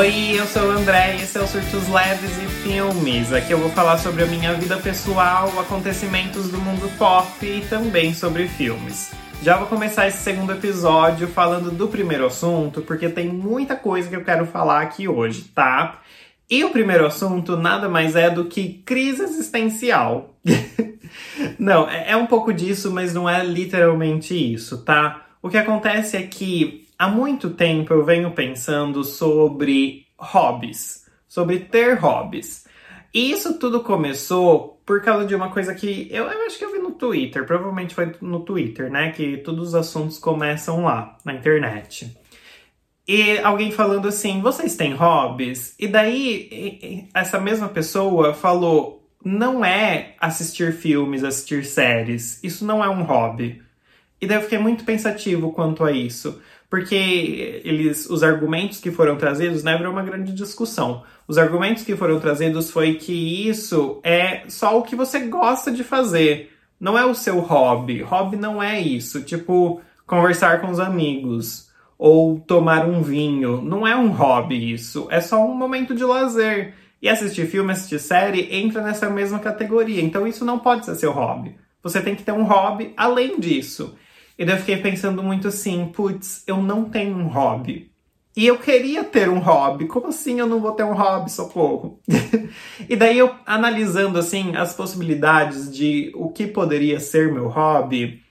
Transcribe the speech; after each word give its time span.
Oi, 0.00 0.32
eu 0.34 0.46
sou 0.46 0.62
o 0.62 0.70
André 0.70 1.18
e 1.18 1.24
esse 1.24 1.36
é 1.36 1.42
o 1.42 1.46
Surtos 1.46 1.86
Leves 1.86 2.30
e 2.38 2.46
Filmes. 2.62 3.34
Aqui 3.34 3.52
eu 3.52 3.58
vou 3.58 3.68
falar 3.68 3.98
sobre 3.98 4.22
a 4.22 4.26
minha 4.26 4.54
vida 4.54 4.78
pessoal, 4.78 5.52
acontecimentos 5.60 6.48
do 6.48 6.56
mundo 6.56 6.90
pop 6.96 7.44
e 7.44 7.60
também 7.68 8.14
sobre 8.14 8.48
filmes. 8.48 9.10
Já 9.42 9.58
vou 9.58 9.66
começar 9.66 10.08
esse 10.08 10.16
segundo 10.16 10.52
episódio 10.52 11.28
falando 11.28 11.70
do 11.70 11.86
primeiro 11.86 12.24
assunto, 12.24 12.80
porque 12.80 13.10
tem 13.10 13.28
muita 13.28 13.76
coisa 13.76 14.08
que 14.08 14.16
eu 14.16 14.24
quero 14.24 14.46
falar 14.46 14.80
aqui 14.80 15.06
hoje, 15.06 15.42
tá? 15.54 16.00
E 16.48 16.64
o 16.64 16.70
primeiro 16.70 17.04
assunto 17.04 17.58
nada 17.58 17.86
mais 17.86 18.16
é 18.16 18.30
do 18.30 18.46
que 18.46 18.80
crise 18.86 19.22
existencial. 19.22 20.34
não, 21.60 21.86
é, 21.86 22.12
é 22.12 22.16
um 22.16 22.26
pouco 22.26 22.54
disso, 22.54 22.90
mas 22.90 23.12
não 23.12 23.28
é 23.28 23.44
literalmente 23.44 24.32
isso, 24.32 24.78
tá? 24.78 25.26
O 25.42 25.50
que 25.50 25.58
acontece 25.58 26.16
é 26.16 26.22
que 26.22 26.88
há 27.00 27.08
muito 27.08 27.48
tempo 27.48 27.94
eu 27.94 28.04
venho 28.04 28.30
pensando 28.32 29.02
sobre 29.02 30.06
hobbies, 30.18 31.06
sobre 31.26 31.60
ter 31.60 31.94
hobbies. 31.94 32.66
E 33.14 33.32
isso 33.32 33.58
tudo 33.58 33.80
começou 33.80 34.82
por 34.84 35.00
causa 35.00 35.24
de 35.24 35.34
uma 35.34 35.48
coisa 35.48 35.74
que 35.74 36.08
eu, 36.10 36.26
eu, 36.26 36.46
acho 36.46 36.58
que 36.58 36.64
eu 36.64 36.70
vi 36.70 36.78
no 36.78 36.92
Twitter, 36.92 37.46
provavelmente 37.46 37.94
foi 37.94 38.14
no 38.20 38.40
Twitter, 38.40 38.90
né? 38.90 39.12
Que 39.12 39.38
todos 39.38 39.68
os 39.68 39.74
assuntos 39.74 40.18
começam 40.18 40.84
lá, 40.84 41.16
na 41.24 41.32
internet. 41.32 42.14
E 43.08 43.38
alguém 43.38 43.72
falando 43.72 44.06
assim: 44.06 44.42
vocês 44.42 44.76
têm 44.76 44.92
hobbies? 44.92 45.74
E 45.78 45.88
daí 45.88 47.08
essa 47.14 47.40
mesma 47.40 47.68
pessoa 47.68 48.34
falou: 48.34 49.08
não 49.24 49.64
é 49.64 50.16
assistir 50.20 50.74
filmes, 50.74 51.24
assistir 51.24 51.64
séries. 51.64 52.44
Isso 52.44 52.64
não 52.64 52.84
é 52.84 52.90
um 52.90 53.02
hobby. 53.02 53.62
E 54.20 54.26
daí 54.26 54.36
eu 54.36 54.42
fiquei 54.42 54.58
muito 54.58 54.84
pensativo 54.84 55.52
quanto 55.52 55.82
a 55.82 55.90
isso, 55.90 56.40
porque 56.68 57.62
eles, 57.64 58.08
os 58.08 58.22
argumentos 58.22 58.78
que 58.78 58.90
foram 58.90 59.16
trazidos, 59.16 59.64
né, 59.64 59.76
virou 59.76 59.92
uma 59.92 60.02
grande 60.02 60.32
discussão. 60.32 61.02
Os 61.26 61.38
argumentos 61.38 61.84
que 61.84 61.96
foram 61.96 62.20
trazidos 62.20 62.70
foi 62.70 62.94
que 62.94 63.48
isso 63.48 63.98
é 64.04 64.42
só 64.48 64.78
o 64.78 64.82
que 64.82 64.94
você 64.94 65.20
gosta 65.20 65.70
de 65.70 65.82
fazer, 65.82 66.52
não 66.78 66.96
é 66.98 67.04
o 67.04 67.14
seu 67.14 67.40
hobby. 67.40 68.02
Hobby 68.02 68.36
não 68.36 68.62
é 68.62 68.80
isso, 68.80 69.22
tipo 69.22 69.80
conversar 70.06 70.60
com 70.60 70.70
os 70.70 70.80
amigos 70.80 71.70
ou 71.96 72.40
tomar 72.40 72.84
um 72.84 73.00
vinho, 73.00 73.62
não 73.62 73.86
é 73.86 73.94
um 73.94 74.08
hobby 74.08 74.72
isso, 74.72 75.06
é 75.10 75.20
só 75.20 75.44
um 75.44 75.54
momento 75.54 75.94
de 75.94 76.02
lazer. 76.02 76.74
E 77.02 77.08
assistir 77.08 77.46
filme, 77.46 77.72
assistir 77.72 77.98
série 77.98 78.54
entra 78.54 78.82
nessa 78.82 79.08
mesma 79.08 79.38
categoria. 79.38 80.02
Então 80.02 80.26
isso 80.26 80.44
não 80.44 80.58
pode 80.58 80.84
ser 80.84 80.94
seu 80.96 81.12
hobby. 81.12 81.56
Você 81.82 82.00
tem 82.00 82.14
que 82.14 82.22
ter 82.22 82.32
um 82.32 82.42
hobby 82.42 82.92
além 82.96 83.40
disso. 83.40 83.96
E 84.40 84.44
daí 84.46 84.54
eu 84.54 84.60
fiquei 84.60 84.78
pensando 84.78 85.22
muito 85.22 85.48
assim, 85.48 85.92
putz, 85.94 86.42
eu 86.46 86.62
não 86.62 86.86
tenho 86.86 87.14
um 87.14 87.26
hobby. 87.26 87.92
E 88.34 88.46
eu 88.46 88.56
queria 88.58 89.04
ter 89.04 89.28
um 89.28 89.38
hobby. 89.38 89.86
Como 89.86 90.06
assim 90.06 90.40
eu 90.40 90.46
não 90.46 90.60
vou 90.60 90.72
ter 90.72 90.82
um 90.82 90.94
hobby, 90.94 91.30
socorro? 91.30 92.00
e 92.88 92.96
daí 92.96 93.18
eu 93.18 93.34
analisando 93.44 94.18
assim 94.18 94.56
as 94.56 94.72
possibilidades 94.72 95.70
de 95.70 96.10
o 96.14 96.30
que 96.30 96.46
poderia 96.46 96.98
ser 96.98 97.30
meu 97.30 97.48
hobby, 97.48 98.22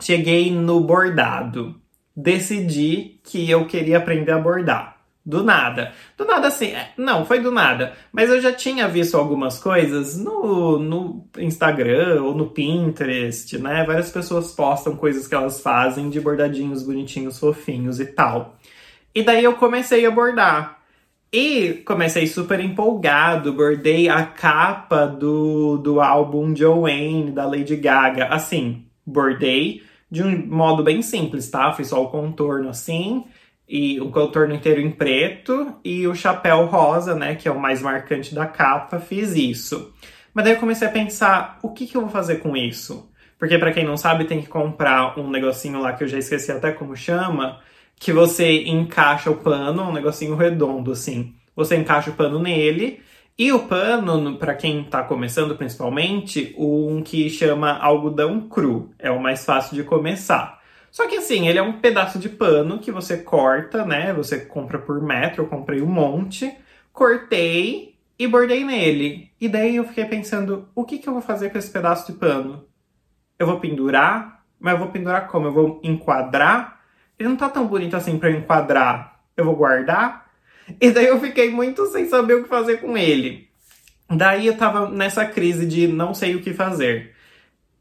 cheguei 0.00 0.50
no 0.50 0.80
bordado. 0.80 1.80
Decidi 2.16 3.20
que 3.22 3.48
eu 3.48 3.68
queria 3.68 3.98
aprender 3.98 4.32
a 4.32 4.38
bordar. 4.38 4.95
Do 5.26 5.42
nada. 5.42 5.92
Do 6.16 6.24
nada, 6.24 6.46
assim. 6.46 6.66
É, 6.66 6.92
não, 6.96 7.26
foi 7.26 7.40
do 7.40 7.50
nada. 7.50 7.94
Mas 8.12 8.30
eu 8.30 8.40
já 8.40 8.52
tinha 8.52 8.86
visto 8.86 9.16
algumas 9.16 9.58
coisas 9.58 10.16
no, 10.16 10.78
no 10.78 11.26
Instagram 11.36 12.22
ou 12.22 12.32
no 12.32 12.50
Pinterest, 12.50 13.58
né? 13.58 13.82
Várias 13.84 14.08
pessoas 14.08 14.52
postam 14.52 14.94
coisas 14.94 15.26
que 15.26 15.34
elas 15.34 15.60
fazem 15.60 16.08
de 16.10 16.20
bordadinhos 16.20 16.84
bonitinhos, 16.84 17.40
fofinhos 17.40 17.98
e 17.98 18.06
tal. 18.06 18.56
E 19.12 19.24
daí 19.24 19.42
eu 19.42 19.54
comecei 19.54 20.06
a 20.06 20.12
bordar. 20.12 20.78
E 21.32 21.82
comecei 21.84 22.28
super 22.28 22.60
empolgado, 22.60 23.52
bordei 23.52 24.08
a 24.08 24.24
capa 24.24 25.06
do, 25.06 25.76
do 25.76 26.00
álbum 26.00 26.54
Joanne, 26.54 27.32
da 27.32 27.44
Lady 27.46 27.74
Gaga. 27.74 28.26
Assim, 28.26 28.86
bordei 29.04 29.82
de 30.08 30.22
um 30.22 30.46
modo 30.46 30.84
bem 30.84 31.02
simples, 31.02 31.50
tá? 31.50 31.72
Fiz 31.72 31.88
só 31.88 32.00
o 32.00 32.10
contorno 32.10 32.68
assim 32.68 33.24
e 33.68 34.00
o 34.00 34.10
contorno 34.10 34.54
inteiro 34.54 34.80
em 34.80 34.90
preto 34.90 35.74
e 35.84 36.06
o 36.06 36.14
chapéu 36.14 36.66
rosa, 36.66 37.14
né, 37.14 37.34
que 37.34 37.48
é 37.48 37.50
o 37.50 37.58
mais 37.58 37.82
marcante 37.82 38.34
da 38.34 38.46
capa, 38.46 39.00
fiz 39.00 39.34
isso. 39.34 39.92
Mas 40.32 40.44
daí 40.44 40.54
eu 40.54 40.60
comecei 40.60 40.86
a 40.86 40.90
pensar, 40.90 41.58
o 41.62 41.70
que, 41.70 41.86
que 41.86 41.96
eu 41.96 42.02
vou 42.02 42.10
fazer 42.10 42.36
com 42.36 42.56
isso? 42.56 43.10
Porque 43.38 43.58
para 43.58 43.72
quem 43.72 43.84
não 43.84 43.96
sabe, 43.96 44.24
tem 44.24 44.40
que 44.40 44.48
comprar 44.48 45.18
um 45.18 45.30
negocinho 45.30 45.80
lá 45.80 45.92
que 45.92 46.04
eu 46.04 46.08
já 46.08 46.18
esqueci 46.18 46.52
até 46.52 46.72
como 46.72 46.96
chama, 46.96 47.60
que 47.98 48.12
você 48.12 48.64
encaixa 48.64 49.30
o 49.30 49.36
pano, 49.36 49.82
um 49.82 49.92
negocinho 49.92 50.36
redondo 50.36 50.92
assim. 50.92 51.34
Você 51.54 51.76
encaixa 51.76 52.10
o 52.10 52.14
pano 52.14 52.38
nele 52.38 53.00
e 53.38 53.52
o 53.52 53.60
pano, 53.60 54.36
para 54.36 54.54
quem 54.54 54.84
tá 54.84 55.02
começando 55.02 55.56
principalmente, 55.56 56.54
um 56.56 57.02
que 57.02 57.28
chama 57.28 57.78
algodão 57.78 58.48
cru, 58.48 58.90
é 58.98 59.10
o 59.10 59.20
mais 59.20 59.44
fácil 59.44 59.74
de 59.74 59.82
começar. 59.82 60.58
Só 60.90 61.06
que 61.06 61.16
assim, 61.16 61.48
ele 61.48 61.58
é 61.58 61.62
um 61.62 61.80
pedaço 61.80 62.18
de 62.18 62.28
pano 62.28 62.78
que 62.78 62.90
você 62.90 63.18
corta, 63.18 63.84
né? 63.84 64.12
Você 64.14 64.40
compra 64.40 64.78
por 64.78 65.00
metro, 65.02 65.42
eu 65.42 65.48
comprei 65.48 65.82
um 65.82 65.86
monte, 65.86 66.56
cortei 66.92 67.94
e 68.18 68.26
bordei 68.26 68.64
nele. 68.64 69.30
E 69.40 69.48
daí 69.48 69.76
eu 69.76 69.84
fiquei 69.84 70.06
pensando, 70.06 70.68
o 70.74 70.84
que, 70.84 70.98
que 70.98 71.08
eu 71.08 71.12
vou 71.12 71.22
fazer 71.22 71.50
com 71.50 71.58
esse 71.58 71.70
pedaço 71.70 72.10
de 72.10 72.18
pano? 72.18 72.64
Eu 73.38 73.46
vou 73.46 73.60
pendurar? 73.60 74.44
Mas 74.58 74.72
eu 74.72 74.78
vou 74.78 74.88
pendurar 74.88 75.28
como? 75.28 75.48
Eu 75.48 75.52
vou 75.52 75.80
enquadrar? 75.82 76.80
Ele 77.18 77.28
não 77.28 77.36
tá 77.36 77.48
tão 77.48 77.66
bonito 77.66 77.96
assim 77.96 78.18
para 78.18 78.30
enquadrar. 78.30 79.20
Eu 79.36 79.44
vou 79.44 79.56
guardar? 79.56 80.26
E 80.80 80.90
daí 80.90 81.06
eu 81.06 81.20
fiquei 81.20 81.50
muito 81.50 81.86
sem 81.86 82.08
saber 82.08 82.34
o 82.34 82.42
que 82.42 82.48
fazer 82.48 82.78
com 82.78 82.96
ele. 82.96 83.48
Daí 84.08 84.46
eu 84.46 84.56
tava 84.56 84.88
nessa 84.88 85.24
crise 85.24 85.66
de 85.66 85.88
não 85.88 86.14
sei 86.14 86.34
o 86.34 86.42
que 86.42 86.52
fazer. 86.54 87.14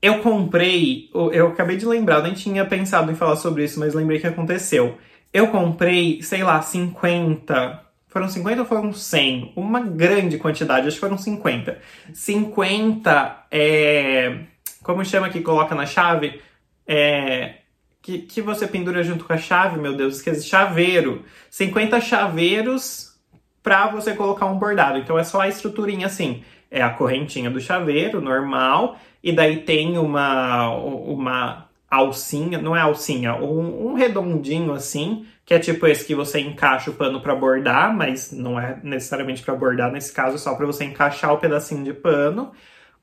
Eu 0.05 0.19
comprei, 0.19 1.09
eu 1.33 1.47
acabei 1.47 1.77
de 1.77 1.85
lembrar, 1.87 2.21
nem 2.21 2.35
tinha 2.35 2.63
pensado 2.63 3.11
em 3.11 3.15
falar 3.15 3.37
sobre 3.37 3.63
isso, 3.63 3.79
mas 3.79 3.95
lembrei 3.95 4.19
que 4.19 4.27
aconteceu. 4.27 4.99
Eu 5.33 5.47
comprei, 5.47 6.21
sei 6.21 6.43
lá, 6.43 6.61
50. 6.61 7.81
Foram 8.07 8.29
50 8.29 8.61
ou 8.61 8.67
foram 8.67 8.93
100? 8.93 9.53
Uma 9.55 9.79
grande 9.79 10.37
quantidade, 10.37 10.87
acho 10.87 10.97
que 10.97 11.01
foram 11.01 11.17
50. 11.17 11.79
50 12.13 13.45
é. 13.49 14.41
Como 14.83 15.03
chama 15.03 15.31
que 15.31 15.41
coloca 15.41 15.73
na 15.73 15.87
chave? 15.87 16.39
É. 16.85 17.55
Que, 17.99 18.19
que 18.19 18.43
você 18.43 18.67
pendura 18.67 19.01
junto 19.01 19.25
com 19.25 19.33
a 19.33 19.37
chave, 19.37 19.79
meu 19.79 19.97
Deus, 19.97 20.17
esqueci. 20.17 20.47
Chaveiro. 20.47 21.25
50 21.49 21.99
chaveiros 21.99 23.19
para 23.63 23.87
você 23.87 24.13
colocar 24.13 24.45
um 24.45 24.59
bordado. 24.59 24.99
Então 24.99 25.17
é 25.17 25.23
só 25.23 25.41
a 25.41 25.47
estruturinha 25.47 26.05
assim. 26.05 26.43
É 26.69 26.83
a 26.83 26.91
correntinha 26.91 27.49
do 27.49 27.59
chaveiro, 27.59 28.21
normal 28.21 28.99
e 29.25 29.31
daí 29.31 29.61
tem 29.61 29.97
uma, 29.97 30.69
uma 30.69 31.67
alcinha, 31.89 32.61
não 32.61 32.77
é 32.77 32.81
alcinha, 32.81 33.35
um, 33.35 33.87
um 33.87 33.93
redondinho 33.95 34.71
assim, 34.71 35.25
que 35.43 35.51
é 35.51 35.57
tipo 35.57 35.87
esse 35.87 36.05
que 36.05 36.13
você 36.13 36.39
encaixa 36.39 36.91
o 36.91 36.93
pano 36.93 37.19
para 37.19 37.33
bordar, 37.33 37.91
mas 37.91 38.31
não 38.31 38.59
é 38.59 38.79
necessariamente 38.83 39.41
para 39.41 39.55
bordar 39.55 39.91
nesse 39.91 40.13
caso, 40.13 40.35
é 40.35 40.37
só 40.37 40.53
para 40.53 40.67
você 40.67 40.83
encaixar 40.83 41.33
o 41.33 41.39
pedacinho 41.39 41.83
de 41.83 41.91
pano, 41.91 42.51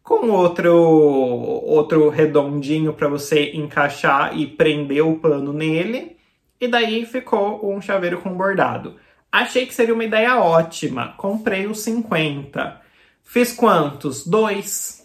com 0.00 0.30
outro 0.30 0.72
outro 0.72 2.08
redondinho 2.08 2.92
para 2.92 3.08
você 3.08 3.50
encaixar 3.54 4.38
e 4.38 4.46
prender 4.46 5.04
o 5.04 5.18
pano 5.18 5.52
nele, 5.52 6.16
e 6.60 6.68
daí 6.68 7.04
ficou 7.04 7.68
um 7.68 7.80
chaveiro 7.80 8.20
com 8.20 8.32
bordado. 8.32 8.94
Achei 9.32 9.66
que 9.66 9.74
seria 9.74 9.94
uma 9.94 10.04
ideia 10.04 10.38
ótima. 10.38 11.14
Comprei 11.16 11.66
os 11.66 11.80
50. 11.80 12.80
Fiz 13.24 13.52
quantos? 13.52 14.24
Dois. 14.24 15.01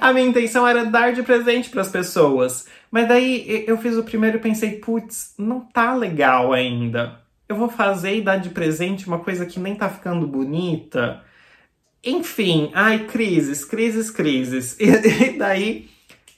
A 0.00 0.12
minha 0.12 0.26
intenção 0.26 0.66
era 0.66 0.84
dar 0.84 1.12
de 1.12 1.22
presente 1.22 1.70
para 1.70 1.82
as 1.82 1.90
pessoas. 1.90 2.66
Mas 2.90 3.08
daí 3.08 3.64
eu 3.66 3.76
fiz 3.78 3.96
o 3.96 4.04
primeiro 4.04 4.36
e 4.36 4.40
pensei, 4.40 4.72
putz, 4.78 5.34
não 5.38 5.60
tá 5.60 5.94
legal 5.94 6.52
ainda. 6.52 7.20
Eu 7.48 7.56
vou 7.56 7.68
fazer 7.68 8.16
e 8.16 8.22
dar 8.22 8.36
de 8.36 8.50
presente 8.50 9.06
uma 9.06 9.18
coisa 9.18 9.44
que 9.44 9.58
nem 9.58 9.74
tá 9.74 9.88
ficando 9.88 10.26
bonita. 10.26 11.22
Enfim, 12.02 12.70
ai, 12.74 13.00
crises, 13.06 13.64
crises, 13.64 14.10
crises. 14.10 14.76
E, 14.80 14.86
e 14.86 15.38
daí 15.38 15.88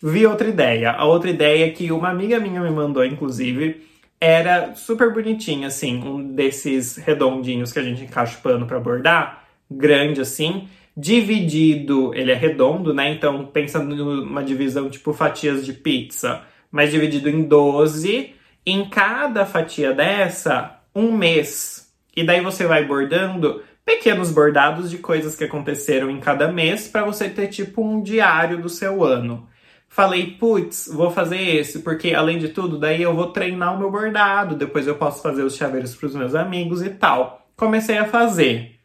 vi 0.02 0.26
outra 0.26 0.49
ideia. 0.49 0.93
A 0.93 1.05
outra 1.05 1.31
ideia 1.31 1.73
que 1.73 1.93
uma 1.93 2.09
amiga 2.09 2.41
minha 2.41 2.61
me 2.61 2.70
mandou, 2.70 3.05
inclusive, 3.05 3.87
era 4.20 4.75
super 4.75 5.12
bonitinha, 5.12 5.69
assim, 5.69 6.02
um 6.02 6.35
desses 6.35 6.97
redondinhos 6.97 7.73
que 7.73 7.79
a 7.79 7.82
gente 7.82 8.05
encaixa 8.05 8.38
o 8.38 8.43
pano 8.43 8.67
para 8.67 8.81
bordar, 8.81 9.44
grande 9.70 10.20
assim 10.20 10.69
dividido, 10.97 12.13
ele 12.15 12.33
é 12.33 12.35
redondo, 12.35 12.95
né? 12.95 13.11
Então, 13.11 13.47
pensando 13.47 13.95
numa 13.95 14.43
divisão 14.43 14.89
tipo 14.89 15.13
fatias 15.13 15.65
de 15.65 15.75
pizza, 15.75 16.43
mas 16.71 16.91
dividido 16.91 17.29
em 17.29 17.43
12, 17.43 18.35
em 18.65 18.89
cada 18.89 19.45
fatia 19.45 19.93
dessa, 19.93 20.81
um 20.95 21.13
mês. 21.13 21.93
E 22.17 22.25
daí 22.25 22.41
você 22.41 22.67
vai 22.67 22.85
bordando 22.85 23.63
pequenos 23.85 24.33
bordados 24.33 24.91
de 24.91 24.99
coisas 24.99 25.37
que 25.37 25.45
aconteceram 25.45 26.11
em 26.11 26.19
cada 26.19 26.51
mês 26.51 26.89
para 26.89 27.05
você 27.05 27.29
ter 27.29 27.49
tipo 27.49 27.85
um 27.85 28.03
diário 28.03 28.61
do 28.61 28.69
seu 28.69 29.05
ano. 29.05 29.49
falei, 29.89 30.33
putz, 30.33 30.91
vou 30.93 31.11
fazer 31.11 31.41
esse, 31.41 31.79
porque 31.81 32.13
além 32.13 32.39
de 32.39 32.49
tudo, 32.49 32.79
daí 32.79 33.01
eu 33.03 33.15
vou 33.15 33.29
treinar 33.29 33.75
o 33.75 33.79
meu 33.79 33.91
bordado, 33.91 34.57
depois 34.57 34.87
eu 34.87 34.97
posso 34.97 35.23
fazer 35.23 35.43
os 35.43 35.57
chaveiros 35.57 35.95
para 35.95 36.07
os 36.07 36.15
meus 36.15 36.35
amigos 36.35 36.83
e 36.83 36.91
tal. 36.91 37.49
Comecei 37.57 37.97
a 37.97 38.05
fazer. 38.05 38.75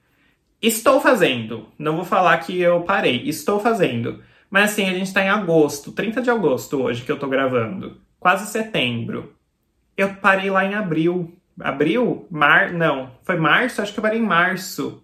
Estou 0.62 1.02
fazendo. 1.02 1.68
Não 1.78 1.96
vou 1.96 2.06
falar 2.06 2.38
que 2.38 2.60
eu 2.60 2.81
parei. 2.81 3.24
Estou 3.28 3.60
fazendo. 3.60 4.22
Mas 4.50 4.72
assim, 4.72 4.88
a 4.88 4.94
gente 4.94 5.13
tá 5.13 5.24
em 5.24 5.30
agosto, 5.30 5.92
30 5.92 6.22
de 6.22 6.30
agosto 6.30 6.81
hoje 6.81 7.04
que 7.04 7.12
eu 7.12 7.18
tô 7.18 7.28
gravando. 7.28 7.98
Quase 8.19 8.52
setembro. 8.52 9.34
Eu 9.98 10.16
parei 10.16 10.50
lá 10.50 10.66
em 10.66 10.75
abril. 10.75 11.34
Abril? 11.60 12.28
Mar... 12.30 12.72
Não. 12.72 13.12
Foi 13.24 13.38
março? 13.38 13.81
Acho 13.81 13.94
que 13.94 14.00
eu 14.00 14.04
parei 14.04 14.19
em 14.19 14.25
março. 14.25 15.04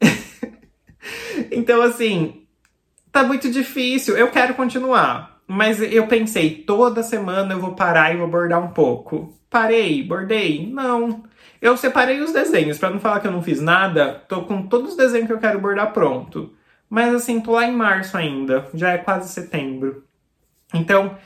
então, 1.50 1.82
assim, 1.82 2.46
tá 3.12 3.22
muito 3.24 3.50
difícil. 3.50 4.16
Eu 4.16 4.30
quero 4.30 4.54
continuar. 4.54 5.38
Mas 5.46 5.80
eu 5.80 6.06
pensei, 6.06 6.62
toda 6.62 7.02
semana 7.02 7.54
eu 7.54 7.60
vou 7.60 7.74
parar 7.74 8.12
e 8.12 8.18
vou 8.18 8.28
bordar 8.28 8.62
um 8.62 8.68
pouco. 8.68 9.34
Parei, 9.50 10.02
bordei? 10.02 10.66
Não. 10.70 11.24
Eu 11.60 11.76
separei 11.76 12.20
os 12.20 12.32
desenhos, 12.32 12.78
para 12.78 12.90
não 12.90 13.00
falar 13.00 13.20
que 13.20 13.26
eu 13.26 13.32
não 13.32 13.42
fiz 13.42 13.60
nada, 13.60 14.22
tô 14.28 14.42
com 14.42 14.66
todos 14.66 14.92
os 14.92 14.96
desenhos 14.96 15.26
que 15.26 15.32
eu 15.32 15.38
quero 15.38 15.60
bordar 15.60 15.92
pronto. 15.92 16.54
Mas 16.88 17.14
assim, 17.14 17.40
tô 17.40 17.52
lá 17.52 17.66
em 17.66 17.76
março 17.76 18.16
ainda, 18.16 18.68
já 18.72 18.90
é 18.90 18.98
quase 18.98 19.28
setembro. 19.28 20.04
Então, 20.72 21.16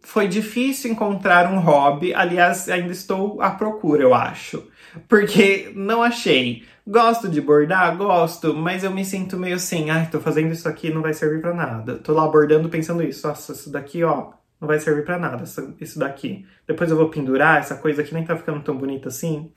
foi 0.00 0.28
difícil 0.28 0.92
encontrar 0.92 1.52
um 1.52 1.58
hobby. 1.58 2.14
Aliás, 2.14 2.68
ainda 2.68 2.92
estou 2.92 3.42
à 3.42 3.50
procura, 3.50 4.02
eu 4.02 4.14
acho. 4.14 4.66
Porque 5.08 5.72
não 5.74 6.02
achei. 6.02 6.64
Gosto 6.86 7.28
de 7.28 7.40
bordar? 7.40 7.96
Gosto, 7.96 8.54
mas 8.54 8.84
eu 8.84 8.92
me 8.92 9.04
sinto 9.04 9.36
meio 9.36 9.56
assim, 9.56 9.90
ai, 9.90 10.08
tô 10.08 10.20
fazendo 10.20 10.52
isso 10.52 10.68
aqui 10.68 10.90
não 10.90 11.02
vai 11.02 11.12
servir 11.12 11.40
para 11.40 11.52
nada. 11.52 11.96
Tô 11.96 12.12
lá 12.12 12.26
bordando 12.28 12.68
pensando 12.68 13.02
isso, 13.02 13.26
nossa, 13.26 13.52
isso 13.52 13.70
daqui, 13.70 14.04
ó, 14.04 14.30
não 14.60 14.66
vai 14.66 14.78
servir 14.78 15.04
para 15.04 15.18
nada, 15.18 15.44
isso 15.80 15.98
daqui. 15.98 16.46
Depois 16.66 16.90
eu 16.90 16.96
vou 16.96 17.08
pendurar, 17.08 17.58
essa 17.58 17.76
coisa 17.76 18.02
aqui 18.02 18.14
nem 18.14 18.24
tá 18.24 18.36
ficando 18.36 18.60
tão 18.62 18.76
bonita 18.76 19.08
assim. 19.08 19.50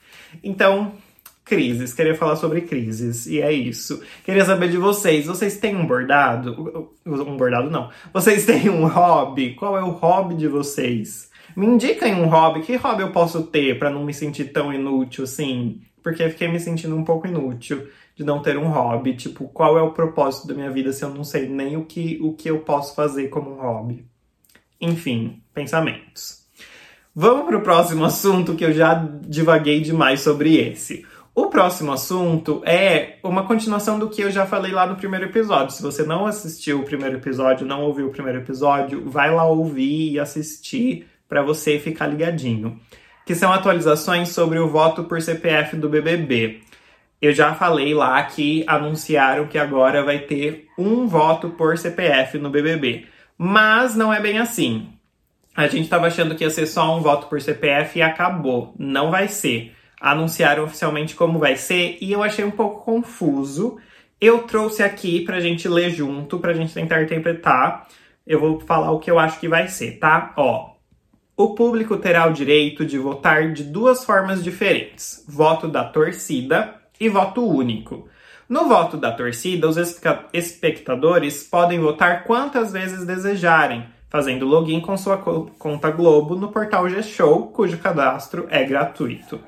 Então, 0.44 0.94
crises, 1.46 1.94
queria 1.94 2.16
falar 2.16 2.36
sobre 2.36 2.62
crises, 2.62 3.26
e 3.26 3.42
é 3.42 3.52
isso. 3.52 4.02
Queria 4.24 4.46
saber 4.46 4.70
de 4.70 4.78
vocês, 4.78 5.26
vocês 5.26 5.58
têm 5.58 5.76
um 5.76 5.86
bordado? 5.86 6.94
Um 7.06 7.38
bordado 7.38 7.70
não. 7.70 7.90
Vocês 8.14 8.46
têm 8.48 8.70
um 8.70 8.88
hobby? 8.88 9.56
Qual 9.56 9.78
é 9.78 9.84
o 9.84 9.92
hobby 9.92 10.36
de 10.36 10.48
vocês? 10.48 11.30
Me 11.56 11.66
indiquem 11.66 12.14
um 12.14 12.28
hobby, 12.28 12.62
que 12.62 12.76
hobby 12.76 13.02
eu 13.02 13.12
posso 13.12 13.44
ter 13.44 13.80
para 13.80 13.90
não 13.90 14.06
me 14.06 14.14
sentir 14.14 14.46
tão 14.52 14.72
inútil 14.72 15.24
assim? 15.24 15.82
porque 16.02 16.24
eu 16.24 16.30
fiquei 16.30 16.48
me 16.48 16.60
sentindo 16.60 16.96
um 16.96 17.04
pouco 17.04 17.28
inútil 17.28 17.88
de 18.16 18.24
não 18.24 18.42
ter 18.42 18.58
um 18.58 18.70
hobby. 18.70 19.16
Tipo, 19.16 19.48
qual 19.48 19.78
é 19.78 19.82
o 19.82 19.94
propósito 19.94 20.48
da 20.48 20.54
minha 20.54 20.72
vida 20.72 20.92
se 20.92 21.04
eu 21.04 21.10
não 21.10 21.24
sei 21.24 21.48
nem 21.48 21.78
o 21.78 21.86
que, 21.86 22.20
o 22.22 22.34
que 22.34 22.50
eu 22.50 22.60
posso 22.60 22.96
fazer 22.96 23.30
como 23.30 23.52
um 23.52 23.62
hobby? 23.62 24.06
Enfim, 24.80 25.42
pensamentos. 25.54 26.46
Vamos 27.16 27.46
para 27.46 27.58
o 27.58 27.62
próximo 27.62 28.06
assunto 28.06 28.56
que 28.56 28.64
eu 28.64 28.74
já 28.74 28.94
divaguei 29.22 29.82
demais 29.82 30.22
sobre 30.22 30.58
esse. 30.58 31.06
O 31.36 31.48
próximo 31.48 31.92
assunto 31.92 32.62
é 32.66 33.18
uma 33.24 33.46
continuação 33.46 33.98
do 33.98 34.10
que 34.10 34.22
eu 34.22 34.32
já 34.32 34.46
falei 34.46 34.72
lá 34.72 34.86
no 34.86 34.96
primeiro 34.96 35.26
episódio. 35.26 35.76
Se 35.76 35.82
você 35.82 36.04
não 36.04 36.26
assistiu 36.26 36.80
o 36.80 36.86
primeiro 36.86 37.18
episódio, 37.18 37.66
não 37.66 37.84
ouviu 37.84 38.08
o 38.08 38.12
primeiro 38.12 38.40
episódio, 38.40 39.10
vai 39.10 39.34
lá 39.34 39.46
ouvir 39.46 40.12
e 40.12 40.20
assistir 40.20 41.08
para 41.28 41.42
você 41.42 41.80
ficar 41.80 42.08
ligadinho 42.08 42.80
que 43.30 43.36
são 43.36 43.54
atualizações 43.54 44.30
sobre 44.30 44.58
o 44.58 44.68
voto 44.68 45.04
por 45.04 45.22
CPF 45.22 45.76
do 45.76 45.88
BBB. 45.88 46.62
Eu 47.22 47.32
já 47.32 47.54
falei 47.54 47.94
lá 47.94 48.24
que 48.24 48.64
anunciaram 48.66 49.46
que 49.46 49.60
agora 49.60 50.04
vai 50.04 50.18
ter 50.18 50.68
um 50.76 51.06
voto 51.06 51.52
por 51.52 51.78
CPF 51.78 52.40
no 52.40 52.50
BBB. 52.50 53.06
Mas 53.42 53.96
não 53.96 54.14
é 54.14 54.20
bem 54.20 54.38
assim. 54.38 54.90
A 55.56 55.66
gente 55.66 55.84
estava 55.84 56.08
achando 56.08 56.36
que 56.36 56.44
ia 56.44 56.50
ser 56.50 56.68
só 56.68 56.98
um 56.98 57.02
voto 57.02 57.28
por 57.28 57.42
CPF 57.42 57.98
e 57.98 58.02
acabou. 58.02 58.74
Não 58.78 59.12
vai 59.12 59.30
ser. 59.30 59.74
Anunciaram 59.98 60.66
oficialmente 60.66 61.16
como 61.16 61.40
vai 61.40 61.56
ser 61.56 61.98
e 62.02 62.12
eu 62.12 62.22
achei 62.22 62.44
um 62.44 62.52
pouco 62.52 62.84
confuso. 62.84 63.78
Eu 64.20 64.40
trouxe 64.40 64.84
aqui 64.84 65.22
pra 65.22 65.40
gente 65.40 65.70
ler 65.70 65.90
junto, 65.90 66.38
pra 66.38 66.52
gente 66.52 66.74
tentar 66.74 67.02
interpretar. 67.02 67.88
Eu 68.28 68.42
vou 68.42 68.60
falar 68.60 68.92
o 68.92 69.00
que 69.00 69.10
eu 69.10 69.18
acho 69.18 69.40
que 69.40 69.48
vai 69.48 69.70
ser, 69.70 70.00
tá? 70.00 70.34
Ó, 70.36 70.74
o 71.38 71.56
público 71.56 71.96
terá 71.96 72.28
o 72.28 72.34
direito 72.34 72.86
de 72.86 72.98
votar 72.98 73.54
de 73.54 73.64
duas 73.64 74.04
formas 74.04 74.44
diferentes: 74.44 75.24
voto 75.30 75.66
da 75.66 75.86
torcida 75.86 76.76
e 77.00 77.08
voto 77.08 77.42
único. 77.48 78.10
No 78.50 78.68
voto 78.68 78.98
da 78.98 79.12
torcida, 79.12 79.68
os 79.70 79.78
espectadores 80.34 81.44
podem 81.44 81.80
votar 81.80 82.24
quantas 82.24 82.74
vezes 82.74 83.06
desejarem, 83.06 83.86
fazendo 84.10 84.48
login 84.48 84.80
com 84.80 84.98
sua 84.98 85.18
conta 85.18 85.92
Globo 85.92 86.36
no 86.36 86.48
portal 86.48 86.90
G-Show, 86.90 87.50
cujo 87.50 87.78
cadastro 87.78 88.48
é 88.50 88.64
gratuito. 88.64 89.40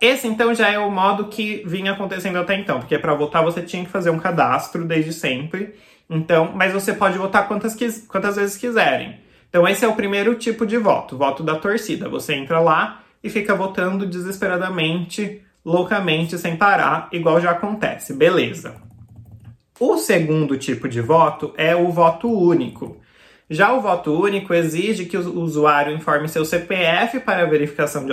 Esse 0.00 0.26
então 0.26 0.52
já 0.52 0.68
é 0.68 0.80
o 0.80 0.90
modo 0.90 1.26
que 1.26 1.62
vinha 1.64 1.92
acontecendo 1.92 2.40
até 2.40 2.56
então, 2.56 2.80
porque 2.80 2.98
para 2.98 3.14
votar 3.14 3.44
você 3.44 3.62
tinha 3.62 3.84
que 3.84 3.90
fazer 3.90 4.10
um 4.10 4.18
cadastro 4.18 4.84
desde 4.84 5.12
sempre. 5.12 5.76
Então, 6.08 6.50
mas 6.52 6.72
você 6.72 6.92
pode 6.92 7.16
votar 7.16 7.46
quantas, 7.46 7.76
quantas 8.08 8.34
vezes 8.34 8.56
quiserem. 8.56 9.20
Então, 9.48 9.68
esse 9.68 9.84
é 9.84 9.88
o 9.88 9.94
primeiro 9.94 10.34
tipo 10.34 10.66
de 10.66 10.76
voto, 10.76 11.16
voto 11.16 11.44
da 11.44 11.54
torcida. 11.54 12.08
Você 12.08 12.34
entra 12.34 12.58
lá 12.58 13.02
e 13.22 13.30
fica 13.30 13.54
votando 13.54 14.04
desesperadamente, 14.06 15.40
loucamente, 15.64 16.38
sem 16.38 16.56
parar, 16.56 17.08
igual 17.12 17.40
já 17.40 17.50
acontece. 17.50 18.14
Beleza. 18.14 18.74
O 19.78 19.96
segundo 19.96 20.58
tipo 20.58 20.88
de 20.88 21.00
voto 21.00 21.54
é 21.56 21.74
o 21.74 21.88
voto 21.90 22.28
único. 22.30 23.00
Já 23.48 23.72
o 23.72 23.80
voto 23.80 24.12
único 24.12 24.54
exige 24.54 25.06
que 25.06 25.16
o 25.16 25.40
usuário 25.40 25.94
informe 25.94 26.28
seu 26.28 26.44
CPF 26.44 27.20
para 27.20 27.46
verificação 27.46 28.04
de 28.06 28.12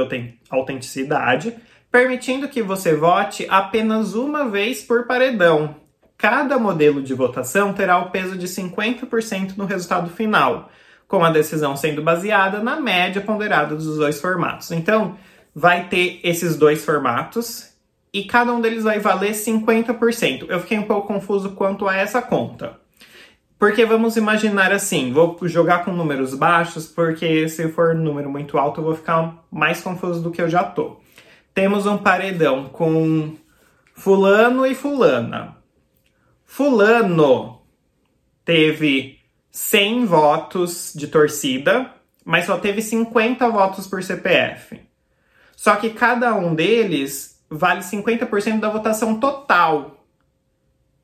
autenticidade, 0.50 1.54
permitindo 1.92 2.48
que 2.48 2.62
você 2.62 2.96
vote 2.96 3.46
apenas 3.50 4.16
uma 4.16 4.50
vez 4.50 4.82
por 4.82 5.06
paredão. 5.06 5.76
Cada 6.18 6.58
modelo 6.58 7.02
de 7.02 7.14
votação 7.14 7.74
terá 7.74 8.00
o 8.00 8.10
peso 8.10 8.36
de 8.36 8.48
50% 8.48 9.56
no 9.56 9.66
resultado 9.66 10.10
final 10.10 10.70
com 11.08 11.24
a 11.24 11.32
decisão 11.32 11.76
sendo 11.76 12.02
baseada 12.02 12.60
na 12.60 12.80
média 12.80 13.22
ponderada 13.22 13.76
dos 13.76 13.98
dois 13.98 14.20
formatos. 14.20 14.72
Então, 14.72 15.16
vai 15.58 15.88
ter 15.88 16.20
esses 16.24 16.56
dois 16.56 16.86
formatos 16.86 17.74
e 18.14 18.26
cada 18.26 18.54
um 18.54 18.62
deles 18.62 18.84
vai 18.84 19.00
valer 19.00 19.32
50%. 19.32 20.46
Eu 20.48 20.60
fiquei 20.60 20.78
um 20.78 20.84
pouco 20.84 21.08
confuso 21.08 21.54
quanto 21.54 21.88
a 21.88 21.96
essa 21.96 22.22
conta. 22.22 22.80
Porque 23.58 23.84
vamos 23.84 24.16
imaginar 24.18 24.72
assim, 24.72 25.12
vou 25.12 25.36
jogar 25.48 25.84
com 25.84 25.92
números 25.92 26.36
baixos, 26.36 26.86
porque 26.86 27.50
se 27.50 27.70
for 27.70 27.96
um 27.96 28.00
número 28.00 28.30
muito 28.30 28.56
alto 28.56 28.82
eu 28.82 28.86
vou 28.86 28.96
ficar 28.96 29.44
mais 29.50 29.82
confuso 29.82 30.22
do 30.22 30.30
que 30.30 30.40
eu 30.40 30.48
já 30.48 30.64
tô. 30.64 30.98
Temos 31.56 31.88
um 31.88 31.98
paredão 31.98 32.66
com 32.66 33.36
fulano 33.96 34.64
e 34.64 34.76
fulana. 34.76 35.58
Fulano 36.46 37.64
teve 38.46 39.18
100 39.50 40.06
votos 40.06 40.94
de 40.96 41.08
torcida, 41.08 41.92
mas 42.24 42.46
só 42.46 42.60
teve 42.60 42.84
50 42.84 43.50
votos 43.50 43.88
por 43.88 44.04
CPF. 44.04 44.87
Só 45.58 45.76
que 45.76 45.90
cada 45.90 46.36
um 46.36 46.54
deles 46.54 47.44
vale 47.50 47.82
50% 47.82 48.60
da 48.60 48.70
votação 48.70 49.20
total. 49.20 50.06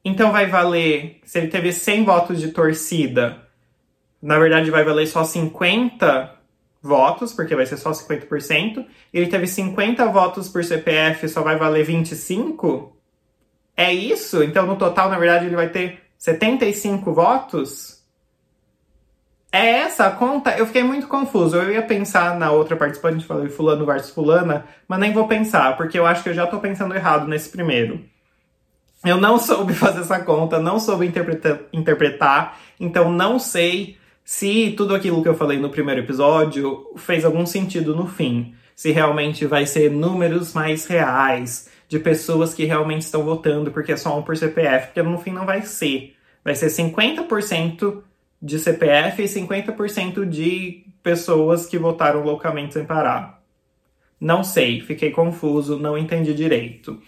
Então 0.05 0.31
vai 0.31 0.45
valer, 0.45 1.19
se 1.25 1.39
ele 1.39 1.47
teve 1.47 1.73
100 1.73 2.05
votos 2.05 2.39
de 2.39 2.49
torcida, 2.49 3.47
na 4.21 4.37
verdade 4.37 4.69
vai 4.69 4.83
valer 4.83 5.07
só 5.07 5.23
50 5.23 6.35
votos, 6.81 7.33
porque 7.33 7.55
vai 7.55 7.65
ser 7.65 7.77
só 7.77 7.91
50%. 7.91 8.85
Ele 9.11 9.27
teve 9.27 9.47
50 9.47 10.05
votos 10.07 10.47
por 10.47 10.63
CPF, 10.63 11.27
só 11.27 11.41
vai 11.41 11.57
valer 11.57 11.83
25? 11.83 12.95
É 13.75 13.91
isso? 13.91 14.43
Então 14.43 14.67
no 14.67 14.75
total, 14.75 15.09
na 15.09 15.17
verdade, 15.17 15.47
ele 15.47 15.55
vai 15.55 15.69
ter 15.69 15.99
75 16.19 17.11
votos? 17.11 17.92
É 19.55 19.67
essa 19.81 20.07
a 20.07 20.11
conta? 20.11 20.57
Eu 20.57 20.65
fiquei 20.65 20.81
muito 20.81 21.07
confuso. 21.07 21.55
Eu 21.55 21.71
ia 21.71 21.83
pensar 21.83 22.39
na 22.39 22.49
outra 22.49 22.75
participante, 22.75 23.23
falei 23.23 23.49
fulano 23.49 23.85
versus 23.85 24.09
fulana, 24.09 24.65
mas 24.87 24.99
nem 24.99 25.13
vou 25.13 25.27
pensar, 25.27 25.77
porque 25.77 25.99
eu 25.99 26.07
acho 26.07 26.23
que 26.23 26.29
eu 26.29 26.33
já 26.33 26.47
tô 26.47 26.59
pensando 26.59 26.95
errado 26.95 27.27
nesse 27.27 27.49
primeiro. 27.49 28.03
Eu 29.05 29.17
não 29.17 29.37
soube 29.39 29.75
fazer 29.75 30.01
essa 30.01 30.19
conta, 30.21 30.59
não 30.59 30.79
soube 30.79 31.05
interpretar 31.71 32.57
então 32.79 33.11
não 33.11 33.37
sei 33.37 33.95
se 34.25 34.73
tudo 34.75 34.95
aquilo 34.95 35.21
que 35.21 35.29
eu 35.29 35.35
falei 35.35 35.59
no 35.59 35.69
primeiro 35.69 36.01
episódio 36.01 36.87
fez 36.97 37.23
algum 37.23 37.45
sentido 37.45 37.95
no 37.95 38.07
fim. 38.07 38.55
Se 38.75 38.89
realmente 38.91 39.45
vai 39.45 39.67
ser 39.67 39.91
números 39.91 40.53
mais 40.53 40.87
reais, 40.87 41.69
de 41.87 41.99
pessoas 41.99 42.55
que 42.55 42.65
realmente 42.65 43.03
estão 43.03 43.23
votando, 43.23 43.69
porque 43.69 43.91
é 43.91 43.97
só 43.97 44.17
um 44.17 44.23
por 44.23 44.35
CPF, 44.35 44.87
porque 44.87 45.03
no 45.03 45.19
fim 45.19 45.31
não 45.31 45.45
vai 45.45 45.61
ser. 45.61 46.15
Vai 46.43 46.55
ser 46.55 46.67
50% 46.67 48.01
de 48.43 48.59
CPF 48.59 49.23
e 49.23 49.25
50% 49.25 50.27
de 50.27 50.83
pessoas 51.01 51.65
que 51.65 51.77
votaram 51.77 52.21
loucamente 52.21 52.73
sem 52.73 52.85
parar. 52.85 53.41
Não 54.19 54.43
sei, 54.43 54.81
fiquei 54.81 55.11
confuso, 55.11 55.79
não 55.79 55.97
entendi 55.97 56.33
direito. 56.33 57.01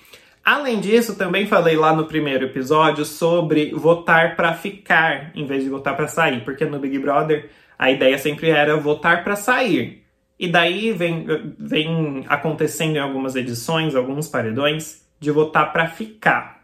Além 0.44 0.80
disso, 0.80 1.18
também 1.18 1.46
falei 1.46 1.75
lá 1.75 1.94
no 1.94 2.06
primeiro 2.06 2.46
episódio 2.46 3.04
sobre 3.04 3.72
votar 3.74 4.38
para 4.38 4.54
ficar 4.54 5.32
em 5.36 5.46
vez 5.46 5.63
de 5.63 5.70
votar 5.70 5.98
para 5.98 6.08
sair, 6.08 6.46
porque 6.46 6.63
no 6.63 6.80
Big 6.80 6.98
Brother 7.00 7.50
A 7.77 7.92
ideia 7.92 8.18
sempre 8.18 8.50
era 8.50 8.77
votar 8.77 9.22
para 9.24 9.36
sair. 9.36 10.06
E 10.39 10.48
daí 10.48 10.94
vem, 10.94 11.25
vem 11.60 12.24
acontecendo 12.30 12.96
em 12.96 13.00
algumas 13.00 13.36
edições, 13.36 13.96
alguns 13.96 14.30
paredões, 14.30 15.06
de 15.20 15.32
votar 15.32 15.74
para 15.74 15.88
ficar. 15.88 16.63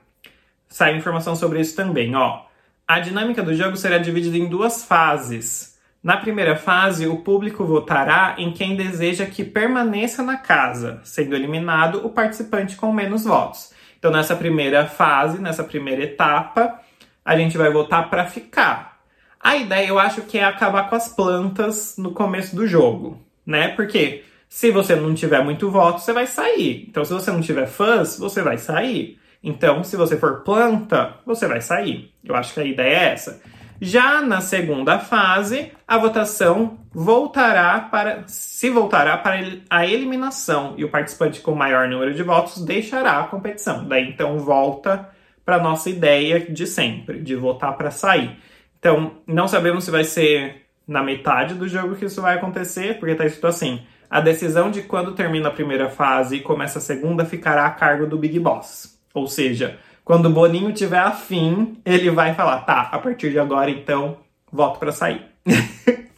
Sai 0.70 0.96
informação 0.96 1.36
sobre 1.36 1.60
isso 1.60 1.76
também, 1.76 2.16
ó. 2.16 2.46
A 2.92 3.00
dinâmica 3.00 3.42
do 3.42 3.56
jogo 3.56 3.78
será 3.78 3.98
dividida 3.98 4.38
em 4.38 4.50
duas 4.50 4.84
fases. 4.84 5.80
Na 6.04 6.18
primeira 6.18 6.58
fase, 6.58 7.08
o 7.08 7.20
público 7.20 7.64
votará 7.64 8.36
em 8.38 8.52
quem 8.52 8.76
deseja 8.76 9.26
que 9.26 9.46
permaneça 9.46 10.22
na 10.22 10.36
casa, 10.36 11.00
sendo 11.06 11.34
eliminado 11.34 12.06
o 12.06 12.10
participante 12.10 12.76
com 12.76 12.92
menos 12.92 13.24
votos. 13.24 13.72
Então, 13.98 14.12
nessa 14.12 14.36
primeira 14.36 14.88
fase, 14.88 15.40
nessa 15.40 15.64
primeira 15.64 16.04
etapa, 16.04 16.82
a 17.24 17.38
gente 17.38 17.58
vai 17.58 17.72
votar 17.72 18.10
para 18.10 18.26
ficar. 18.26 19.00
A 19.40 19.56
ideia, 19.56 19.88
eu 19.88 19.98
acho 19.98 20.24
que 20.24 20.38
é 20.38 20.44
acabar 20.44 20.90
com 20.90 20.96
as 20.96 21.08
plantas 21.08 21.96
no 21.98 22.12
começo 22.12 22.54
do 22.54 22.68
jogo 22.68 23.26
né? 23.46 23.70
Porque 23.70 24.24
se 24.48 24.72
você 24.72 24.96
não 24.96 25.14
tiver 25.14 25.44
muito 25.44 25.70
voto, 25.70 26.00
você 26.02 26.14
vai 26.14 26.28
sair. 26.28 26.86
Então, 26.90 27.04
se 27.06 27.14
você 27.14 27.32
não 27.32 27.42
tiver 27.42 27.68
fãs, 27.68 28.18
você 28.18 28.42
vai 28.42 28.58
sair. 28.58 29.18
Então, 29.44 29.84
se 29.84 29.96
você 29.96 30.18
for 30.18 30.42
planta, 30.42 31.16
você 31.26 31.48
vai 31.48 31.62
sair. 31.62 32.14
Eu 32.24 32.36
acho 32.36 32.54
que 32.54 32.60
a 32.60 32.66
ideia 32.66 32.96
é 32.96 33.14
essa. 33.14 33.42
Já 33.84 34.22
na 34.22 34.42
segunda 34.42 35.00
fase, 35.00 35.72
a 35.88 35.98
votação 35.98 36.78
voltará 36.94 37.80
para 37.80 38.24
se 38.28 38.70
voltará 38.70 39.18
para 39.18 39.42
a 39.68 39.88
eliminação 39.88 40.76
e 40.78 40.86
o 40.86 40.90
participante 40.90 41.42
com 41.42 41.56
maior 41.56 41.88
número 41.88 42.14
de 42.14 42.22
votos 42.22 42.64
deixará 42.64 43.20
a 43.20 43.24
competição. 43.24 43.88
Daí 43.88 44.08
então 44.08 44.38
volta 44.38 45.10
para 45.44 45.58
nossa 45.58 45.90
ideia 45.90 46.40
de 46.40 46.68
sempre, 46.68 47.20
de 47.22 47.36
votar 47.36 47.76
para 47.76 47.90
sair. 47.90 48.38
Então, 48.78 49.14
não 49.26 49.48
sabemos 49.48 49.84
se 49.84 49.90
vai 49.90 50.04
ser 50.04 50.68
na 50.88 51.02
metade 51.02 51.56
do 51.56 51.68
jogo 51.68 51.96
que 51.96 52.06
isso 52.06 52.22
vai 52.22 52.36
acontecer, 52.36 53.00
porque 53.00 53.16
tá 53.16 53.26
escrito 53.26 53.48
assim: 53.48 53.82
a 54.08 54.22
decisão 54.22 54.70
de 54.70 54.84
quando 54.84 55.16
termina 55.16 55.48
a 55.48 55.52
primeira 55.52 55.90
fase 55.90 56.36
e 56.36 56.42
começa 56.42 56.78
a 56.78 56.82
segunda 56.82 57.26
ficará 57.26 57.66
a 57.66 57.72
cargo 57.72 58.06
do 58.06 58.18
Big 58.18 58.40
Boss. 58.40 59.01
Ou 59.14 59.28
seja, 59.28 59.80
quando 60.04 60.26
o 60.28 60.32
Boninho 60.32 60.74
tiver 60.74 61.00
afim, 61.00 61.80
ele 61.86 62.10
vai 62.10 62.34
falar: 62.34 62.62
tá, 62.62 62.90
a 62.92 63.00
partir 63.00 63.32
de 63.32 63.40
agora 63.40 63.70
então, 63.70 64.18
voto 64.52 64.80
para 64.80 64.92
sair. 64.92 65.26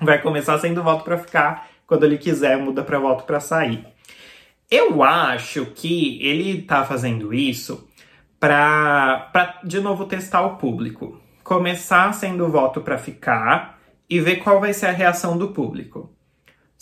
vai 0.00 0.20
começar 0.20 0.58
sendo 0.58 0.82
voto 0.82 1.04
para 1.04 1.18
ficar, 1.18 1.68
quando 1.86 2.04
ele 2.04 2.18
quiser, 2.18 2.58
muda 2.58 2.82
para 2.82 2.98
voto 2.98 3.24
para 3.24 3.40
sair. 3.40 3.86
Eu 4.70 5.02
acho 5.02 5.66
que 5.66 6.18
ele 6.22 6.62
tá 6.62 6.84
fazendo 6.84 7.32
isso 7.32 7.88
para, 8.40 9.60
de 9.64 9.80
novo, 9.80 10.06
testar 10.06 10.42
o 10.42 10.56
público. 10.56 11.20
Começar 11.42 12.12
sendo 12.12 12.48
voto 12.48 12.80
para 12.80 12.98
ficar 12.98 13.78
e 14.08 14.20
ver 14.20 14.36
qual 14.36 14.60
vai 14.60 14.72
ser 14.72 14.86
a 14.86 14.92
reação 14.92 15.36
do 15.36 15.48
público. 15.48 16.14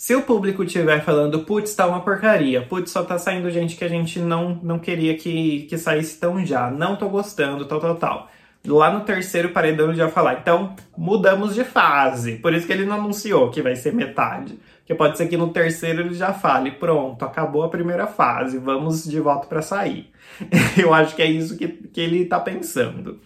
Se 0.03 0.13
o 0.13 0.21
público 0.21 0.65
estiver 0.65 1.01
falando, 1.01 1.45
putz, 1.45 1.73
tá 1.73 1.87
uma 1.87 2.01
porcaria, 2.01 2.61
putz, 2.61 2.91
só 2.91 3.05
tá 3.05 3.17
saindo 3.17 3.49
gente 3.49 3.77
que 3.77 3.85
a 3.85 3.87
gente 3.87 4.19
não, 4.19 4.59
não 4.61 4.77
queria 4.77 5.15
que, 5.15 5.61
que 5.61 5.77
saísse 5.77 6.19
tão 6.19 6.45
já, 6.45 6.69
não 6.69 6.97
tô 6.97 7.07
gostando, 7.07 7.63
tal, 7.63 7.79
tal, 7.79 7.95
tal. 7.95 8.29
Lá 8.67 8.91
no 8.91 9.05
terceiro 9.05 9.51
paredão 9.51 9.87
ele 9.87 9.95
já 9.95 10.09
falar, 10.09 10.41
então 10.41 10.75
mudamos 10.97 11.55
de 11.55 11.63
fase. 11.63 12.35
Por 12.35 12.53
isso 12.53 12.67
que 12.67 12.73
ele 12.73 12.83
não 12.83 12.97
anunciou 12.97 13.49
que 13.49 13.61
vai 13.61 13.77
ser 13.77 13.93
metade. 13.93 14.59
Porque 14.79 14.93
pode 14.93 15.17
ser 15.17 15.27
que 15.27 15.37
no 15.37 15.53
terceiro 15.53 16.01
ele 16.01 16.13
já 16.13 16.33
fale, 16.33 16.71
pronto, 16.71 17.23
acabou 17.23 17.63
a 17.63 17.69
primeira 17.69 18.05
fase, 18.05 18.57
vamos 18.57 19.05
de 19.05 19.21
volta 19.21 19.47
para 19.47 19.61
sair. 19.61 20.11
Eu 20.77 20.93
acho 20.93 21.15
que 21.15 21.21
é 21.21 21.27
isso 21.27 21.57
que, 21.57 21.65
que 21.69 22.01
ele 22.01 22.25
tá 22.25 22.41
pensando. 22.41 23.21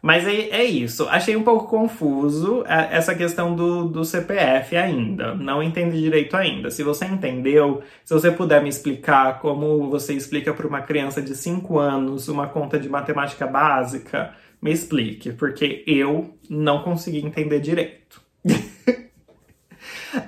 Mas 0.00 0.26
é, 0.26 0.50
é, 0.50 0.64
isso. 0.64 1.08
Achei 1.08 1.36
um 1.36 1.42
pouco 1.42 1.66
confuso 1.66 2.64
é, 2.66 2.96
essa 2.96 3.14
questão 3.14 3.54
do, 3.54 3.88
do 3.88 4.04
CPF 4.04 4.76
ainda. 4.76 5.34
Não 5.34 5.62
entendi 5.62 6.00
direito 6.00 6.36
ainda. 6.36 6.70
Se 6.70 6.82
você 6.82 7.04
entendeu, 7.04 7.82
se 8.04 8.14
você 8.14 8.30
puder 8.30 8.62
me 8.62 8.68
explicar 8.68 9.40
como 9.40 9.90
você 9.90 10.14
explica 10.14 10.54
para 10.54 10.66
uma 10.66 10.80
criança 10.82 11.20
de 11.20 11.34
5 11.34 11.78
anos 11.78 12.28
uma 12.28 12.46
conta 12.46 12.78
de 12.78 12.88
matemática 12.88 13.46
básica, 13.46 14.34
me 14.60 14.72
explique, 14.72 15.32
porque 15.32 15.84
eu 15.86 16.34
não 16.48 16.82
consegui 16.82 17.24
entender 17.24 17.60
direito. 17.60 18.20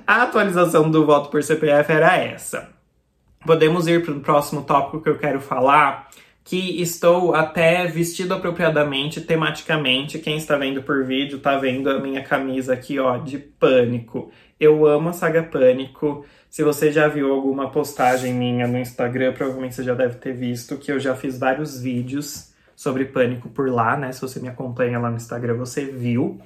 A 0.05 0.23
atualização 0.23 0.89
do 0.89 1.05
voto 1.05 1.29
por 1.29 1.43
CPF 1.43 1.91
era 1.91 2.15
essa. 2.17 2.69
Podemos 3.45 3.87
ir 3.87 4.03
para 4.05 4.13
o 4.13 4.19
próximo 4.19 4.61
tópico 4.61 5.01
que 5.01 5.09
eu 5.09 5.17
quero 5.17 5.41
falar, 5.41 6.09
que 6.43 6.81
estou 6.81 7.35
até 7.35 7.85
vestido 7.87 8.33
apropriadamente, 8.33 9.21
tematicamente. 9.21 10.19
Quem 10.19 10.37
está 10.37 10.57
vendo 10.57 10.81
por 10.81 11.05
vídeo 11.05 11.37
está 11.37 11.57
vendo 11.57 11.89
a 11.89 11.99
minha 11.99 12.23
camisa 12.23 12.73
aqui, 12.73 12.99
ó, 12.99 13.17
de 13.17 13.37
pânico. 13.37 14.31
Eu 14.59 14.85
amo 14.85 15.09
a 15.09 15.13
saga 15.13 15.41
Pânico. 15.41 16.23
Se 16.47 16.63
você 16.63 16.91
já 16.91 17.07
viu 17.07 17.33
alguma 17.33 17.71
postagem 17.71 18.33
minha 18.33 18.67
no 18.67 18.77
Instagram, 18.77 19.33
provavelmente 19.33 19.73
você 19.73 19.83
já 19.83 19.95
deve 19.95 20.15
ter 20.15 20.33
visto 20.33 20.77
que 20.77 20.91
eu 20.91 20.99
já 20.99 21.15
fiz 21.15 21.39
vários 21.39 21.81
vídeos 21.81 22.51
sobre 22.75 23.05
Pânico 23.05 23.49
por 23.49 23.69
lá, 23.71 23.97
né? 23.97 24.11
Se 24.11 24.21
você 24.21 24.39
me 24.39 24.47
acompanha 24.47 24.99
lá 24.99 25.09
no 25.09 25.17
Instagram, 25.17 25.55
você 25.55 25.85
viu. 25.85 26.39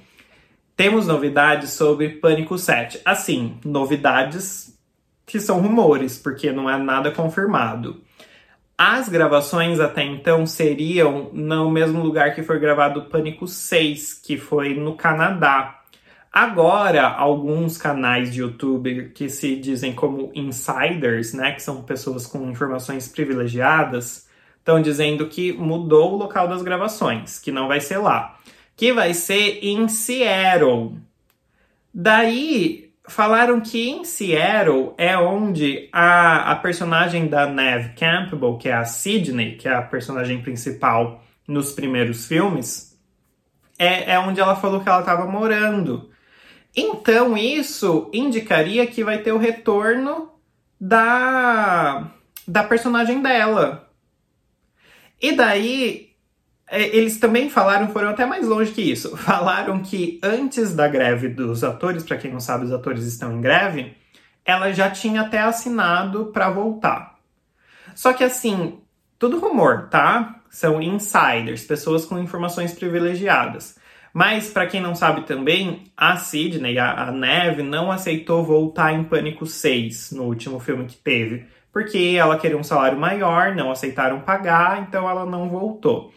Temos 0.78 1.08
novidades 1.08 1.72
sobre 1.72 2.10
Pânico 2.10 2.58
7. 2.58 3.02
Assim, 3.04 3.58
novidades 3.66 4.78
que 5.26 5.40
são 5.40 5.60
rumores, 5.60 6.18
porque 6.18 6.52
não 6.52 6.70
é 6.70 6.78
nada 6.78 7.12
confirmado. 7.12 8.02
As 8.78 9.08
gravações 9.08 9.80
até 9.80 10.04
então 10.04 10.46
seriam 10.46 11.30
no 11.32 11.72
mesmo 11.72 12.04
lugar 12.04 12.36
que 12.36 12.44
foi 12.44 12.60
gravado 12.60 13.00
o 13.00 13.06
Pânico 13.06 13.48
6, 13.48 14.16
que 14.16 14.38
foi 14.38 14.74
no 14.74 14.96
Canadá. 14.96 15.82
Agora, 16.32 17.08
alguns 17.08 17.78
canais 17.78 18.34
de 18.34 18.42
YouTube 18.42 19.12
que 19.16 19.30
se 19.30 19.56
dizem 19.56 19.94
como 19.94 20.30
insiders, 20.36 21.34
né, 21.34 21.54
que 21.54 21.64
são 21.64 21.84
pessoas 21.84 22.28
com 22.28 22.50
informações 22.50 23.08
privilegiadas, 23.08 24.28
estão 24.58 24.82
dizendo 24.82 25.28
que 25.28 25.54
mudou 25.54 26.14
o 26.14 26.18
local 26.18 26.46
das 26.46 26.62
gravações, 26.62 27.40
que 27.40 27.54
não 27.54 27.70
vai 27.70 27.80
ser 27.80 28.00
lá, 28.00 28.38
que 28.76 28.92
vai 28.92 29.14
ser 29.14 29.60
em 29.64 29.88
Seattle. 29.88 30.98
Daí 31.94 32.85
falaram 33.08 33.62
que 33.62 33.90
em 33.90 34.04
Seattle 34.04 34.94
é 34.98 35.18
onde 35.18 35.90
a, 35.92 36.52
a 36.52 36.56
personagem 36.56 37.28
da 37.28 37.46
Neve 37.46 37.94
Campbell, 37.96 38.58
que 38.58 38.70
é 38.70 38.74
a 38.74 38.86
Sydney, 38.86 39.58
que 39.58 39.68
é 39.68 39.74
a 39.74 39.82
personagem 39.82 40.42
principal 40.42 41.24
nos 41.48 41.72
primeiros 41.72 42.26
filmes, 42.26 43.00
é, 43.78 44.14
é 44.14 44.20
onde 44.20 44.40
ela 44.40 44.56
falou 44.56 44.82
que 44.82 44.90
ela 44.90 45.02
estava 45.02 45.26
morando. 45.26 46.10
Então 46.76 47.38
isso 47.38 48.10
indicaria 48.12 48.86
que 48.88 49.04
vai 49.04 49.20
ter 49.20 49.32
o 49.32 49.38
retorno 49.38 50.32
da, 50.80 52.12
da 52.48 52.64
personagem 52.64 53.22
dela. 53.22 53.90
E 55.22 55.32
daí 55.32 56.15
eles 56.72 57.20
também 57.20 57.50
falaram, 57.50 57.90
foram 57.90 58.10
até 58.10 58.26
mais 58.26 58.48
longe 58.48 58.72
que 58.72 58.82
isso. 58.82 59.16
Falaram 59.18 59.82
que 59.82 60.20
antes 60.24 60.76
da 60.76 60.88
greve 60.88 61.30
dos 61.30 61.64
atores, 61.64 62.04
para 62.04 62.18
quem 62.18 62.32
não 62.32 62.40
sabe, 62.40 62.66
os 62.66 62.72
atores 62.72 63.06
estão 63.06 63.38
em 63.38 63.42
greve, 63.42 63.96
ela 64.44 64.72
já 64.72 64.90
tinha 64.90 65.22
até 65.22 65.40
assinado 65.40 66.28
para 66.28 66.50
voltar. 66.50 67.20
Só 67.94 68.14
que 68.14 68.24
assim, 68.24 68.80
tudo 69.18 69.40
rumor, 69.40 69.90
tá? 69.90 70.42
São 70.50 70.82
insiders, 70.82 71.64
pessoas 71.64 72.06
com 72.06 72.18
informações 72.20 72.74
privilegiadas. 72.74 73.78
Mas, 74.14 74.50
para 74.50 74.66
quem 74.66 74.80
não 74.80 74.96
sabe 74.96 75.24
também, 75.24 75.92
a 75.96 76.16
Sidney, 76.16 76.80
a, 76.80 77.10
a 77.10 77.12
Neve, 77.12 77.62
não 77.62 77.92
aceitou 77.92 78.46
voltar 78.46 78.94
em 78.94 79.04
Pânico 79.04 79.46
6, 79.46 80.12
no 80.14 80.24
último 80.24 80.58
filme 80.58 80.86
que 80.86 80.96
teve, 80.96 81.46
porque 81.74 82.16
ela 82.18 82.38
queria 82.38 82.58
um 82.58 82.64
salário 82.64 82.98
maior, 82.98 83.54
não 83.54 83.70
aceitaram 83.70 84.22
pagar, 84.22 84.82
então 84.84 85.10
ela 85.10 85.26
não 85.26 85.50
voltou. 85.50 86.14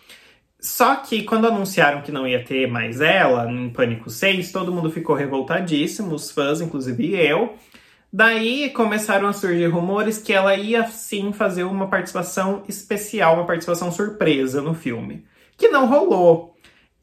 Só 0.61 0.97
que 0.97 1.23
quando 1.23 1.47
anunciaram 1.47 2.03
que 2.03 2.11
não 2.11 2.27
ia 2.27 2.45
ter 2.45 2.67
mais 2.67 3.01
ela 3.01 3.51
em 3.51 3.71
Pânico 3.71 4.11
6, 4.11 4.51
todo 4.51 4.73
mundo 4.73 4.91
ficou 4.91 5.15
revoltadíssimo, 5.15 6.15
os 6.15 6.31
fãs, 6.31 6.61
inclusive 6.61 7.15
eu. 7.15 7.55
Daí 8.13 8.71
começaram 8.71 9.29
a 9.29 9.33
surgir 9.33 9.67
rumores 9.67 10.19
que 10.19 10.33
ela 10.33 10.57
ia 10.57 10.89
sim 10.89 11.33
fazer 11.33 11.65
uma 11.65 11.89
participação 11.89 12.65
especial, 12.67 13.35
uma 13.35 13.47
participação 13.47 13.93
surpresa 13.93 14.61
no 14.61 14.75
filme, 14.75 15.25
que 15.57 15.69
não 15.69 15.87
rolou. 15.87 16.57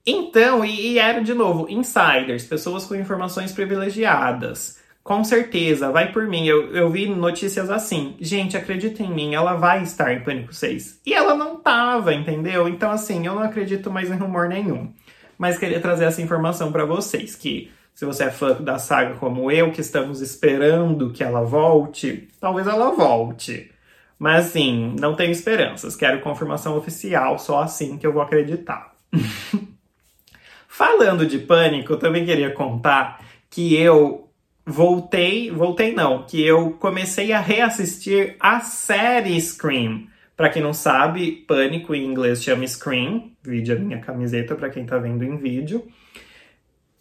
Então, 0.05 0.65
e, 0.65 0.93
e 0.93 1.00
era 1.00 1.24
de 1.24 1.33
novo 1.33 1.67
insiders, 1.69 2.43
pessoas 2.43 2.85
com 2.85 2.95
informações 2.95 3.51
privilegiadas. 3.51 4.79
Com 5.05 5.24
certeza, 5.24 5.91
vai 5.91 6.12
por 6.12 6.25
mim. 6.25 6.47
Eu, 6.47 6.75
eu 6.75 6.89
vi 6.89 7.07
notícias 7.07 7.69
assim. 7.69 8.15
Gente, 8.19 8.57
acredita 8.57 9.03
em 9.03 9.13
mim, 9.13 9.35
ela 9.35 9.53
vai 9.53 9.83
estar 9.83 10.12
em 10.12 10.24
Pânico 10.24 10.51
6. 10.51 11.01
E 11.05 11.13
ela 11.13 11.35
não 11.35 11.57
tava, 11.57 12.12
entendeu? 12.12 12.67
Então, 12.67 12.89
assim, 12.89 13.24
eu 13.24 13.35
não 13.35 13.43
acredito 13.43 13.91
mais 13.91 14.09
em 14.09 14.15
rumor 14.15 14.50
nenhum. 14.50 14.91
Mas 15.38 15.59
queria 15.59 15.79
trazer 15.79 16.05
essa 16.05 16.24
informação 16.24 16.71
para 16.71 16.85
vocês, 16.85 17.35
que 17.35 17.71
se 17.93 18.03
você 18.03 18.24
é 18.24 18.31
fã 18.31 18.53
da 18.53 18.79
saga 18.79 19.13
como 19.17 19.51
eu, 19.51 19.71
que 19.71 19.79
estamos 19.79 20.21
esperando 20.21 21.12
que 21.12 21.24
ela 21.24 21.43
volte, 21.43 22.27
talvez 22.41 22.65
ela 22.65 22.89
volte. 22.89 23.71
Mas 24.17 24.47
assim, 24.47 24.95
não 25.00 25.15
tenho 25.15 25.31
esperanças. 25.31 25.95
Quero 25.95 26.21
confirmação 26.21 26.75
oficial, 26.75 27.38
só 27.38 27.62
assim 27.62 28.00
que 28.00 28.07
eu 28.07 28.12
vou 28.12 28.24
acreditar. 28.24 28.95
Falando 30.67 31.27
de 31.27 31.38
pânico, 31.38 31.93
eu 31.93 32.00
também 32.00 32.25
queria 32.25 32.50
contar 32.50 33.24
que 33.51 33.75
eu 33.75 34.25
voltei, 34.65 35.51
voltei 35.51 35.93
não, 35.93 36.24
que 36.24 36.41
eu 36.41 36.72
comecei 36.72 37.31
a 37.31 37.39
reassistir 37.39 38.36
a 38.39 38.60
série 38.62 39.39
Scream. 39.39 40.07
Para 40.36 40.50
quem 40.50 40.62
não 40.62 40.74
sabe, 40.74 41.43
Pânico 41.48 41.95
em 41.95 42.05
inglês 42.05 42.43
chama 42.43 42.67
Scream, 42.67 43.31
vídeo 43.41 43.75
a 43.75 43.79
minha 43.79 44.00
camiseta 44.00 44.55
para 44.55 44.69
quem 44.69 44.86
tá 44.86 44.98
vendo 44.98 45.24
em 45.24 45.38
vídeo. 45.38 45.88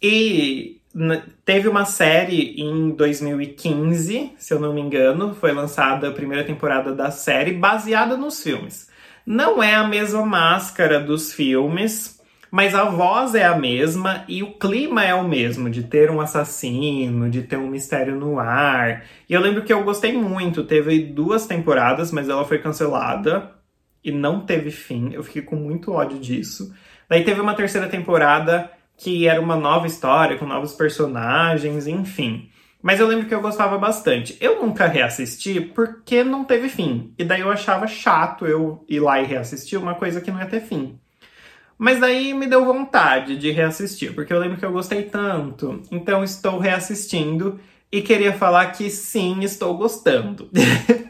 E 0.01 0.79
teve 1.43 1.67
uma 1.67 1.83
série 1.83 2.61
em 2.61 2.91
2015, 2.91 4.33
se 4.37 4.53
eu 4.53 4.59
não 4.59 4.73
me 4.73 4.79
engano, 4.79 5.33
foi 5.33 5.51
lançada 5.51 6.07
a 6.07 6.13
primeira 6.13 6.43
temporada 6.43 6.93
da 6.93 7.11
série 7.11 7.51
baseada 7.51 8.15
nos 8.15 8.41
filmes. 8.41 8.89
Não 9.25 9.61
é 9.61 9.73
a 9.75 9.87
mesma 9.87 10.25
máscara 10.25 10.99
dos 10.99 11.33
filmes, 11.33 12.21
mas 12.51 12.73
a 12.73 12.85
voz 12.85 13.35
é 13.35 13.43
a 13.43 13.57
mesma 13.57 14.23
e 14.27 14.41
o 14.43 14.53
clima 14.53 15.03
é 15.03 15.13
o 15.13 15.27
mesmo, 15.27 15.69
de 15.69 15.83
ter 15.83 16.09
um 16.09 16.21
assassino, 16.21 17.29
de 17.29 17.41
ter 17.43 17.57
um 17.57 17.67
mistério 17.67 18.15
no 18.15 18.39
ar. 18.39 19.03
E 19.29 19.33
eu 19.33 19.41
lembro 19.41 19.63
que 19.63 19.73
eu 19.73 19.83
gostei 19.83 20.13
muito, 20.13 20.63
teve 20.63 20.99
duas 20.99 21.45
temporadas, 21.45 22.11
mas 22.11 22.29
ela 22.29 22.45
foi 22.45 22.59
cancelada 22.59 23.51
e 24.03 24.11
não 24.11 24.41
teve 24.41 24.71
fim. 24.71 25.11
Eu 25.13 25.23
fiquei 25.23 25.41
com 25.41 25.55
muito 25.55 25.91
ódio 25.91 26.19
disso. 26.19 26.73
Daí 27.09 27.23
teve 27.23 27.41
uma 27.41 27.55
terceira 27.55 27.87
temporada 27.87 28.71
que 28.97 29.27
era 29.27 29.41
uma 29.41 29.55
nova 29.55 29.87
história, 29.87 30.37
com 30.37 30.45
novos 30.45 30.73
personagens, 30.73 31.87
enfim. 31.87 32.49
Mas 32.81 32.99
eu 32.99 33.07
lembro 33.07 33.27
que 33.27 33.33
eu 33.33 33.41
gostava 33.41 33.77
bastante. 33.77 34.37
Eu 34.39 34.61
nunca 34.61 34.85
reassisti 34.85 35.59
porque 35.59 36.23
não 36.23 36.45
teve 36.45 36.69
fim. 36.69 37.13
E 37.17 37.23
daí 37.23 37.41
eu 37.41 37.49
achava 37.49 37.87
chato 37.87 38.45
eu 38.45 38.85
ir 38.87 38.99
lá 38.99 39.19
e 39.19 39.25
reassistir 39.25 39.79
uma 39.79 39.95
coisa 39.95 40.21
que 40.21 40.31
não 40.31 40.39
ia 40.39 40.45
ter 40.45 40.61
fim. 40.61 40.99
Mas 41.77 41.99
daí 41.99 42.33
me 42.33 42.47
deu 42.47 42.63
vontade 42.65 43.37
de 43.37 43.51
reassistir, 43.51 44.13
porque 44.13 44.31
eu 44.31 44.39
lembro 44.39 44.57
que 44.57 44.65
eu 44.65 44.71
gostei 44.71 45.03
tanto. 45.03 45.81
Então 45.91 46.23
estou 46.23 46.57
reassistindo 46.57 47.59
e 47.91 48.01
queria 48.01 48.33
falar 48.33 48.71
que 48.71 48.89
sim, 48.89 49.43
estou 49.43 49.77
gostando. 49.77 50.49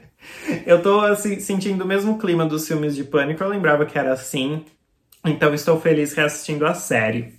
eu 0.66 0.82
tô 0.82 1.02
assim, 1.02 1.40
sentindo 1.40 1.84
o 1.84 1.88
mesmo 1.88 2.18
clima 2.18 2.46
dos 2.46 2.68
filmes 2.68 2.96
de 2.96 3.04
pânico, 3.04 3.44
eu 3.44 3.50
lembrava 3.50 3.86
que 3.86 3.98
era 3.98 4.14
assim. 4.14 4.66
Então 5.24 5.54
estou 5.54 5.80
feliz 5.80 6.14
reassistindo 6.14 6.66
a 6.66 6.74
série. 6.74 7.34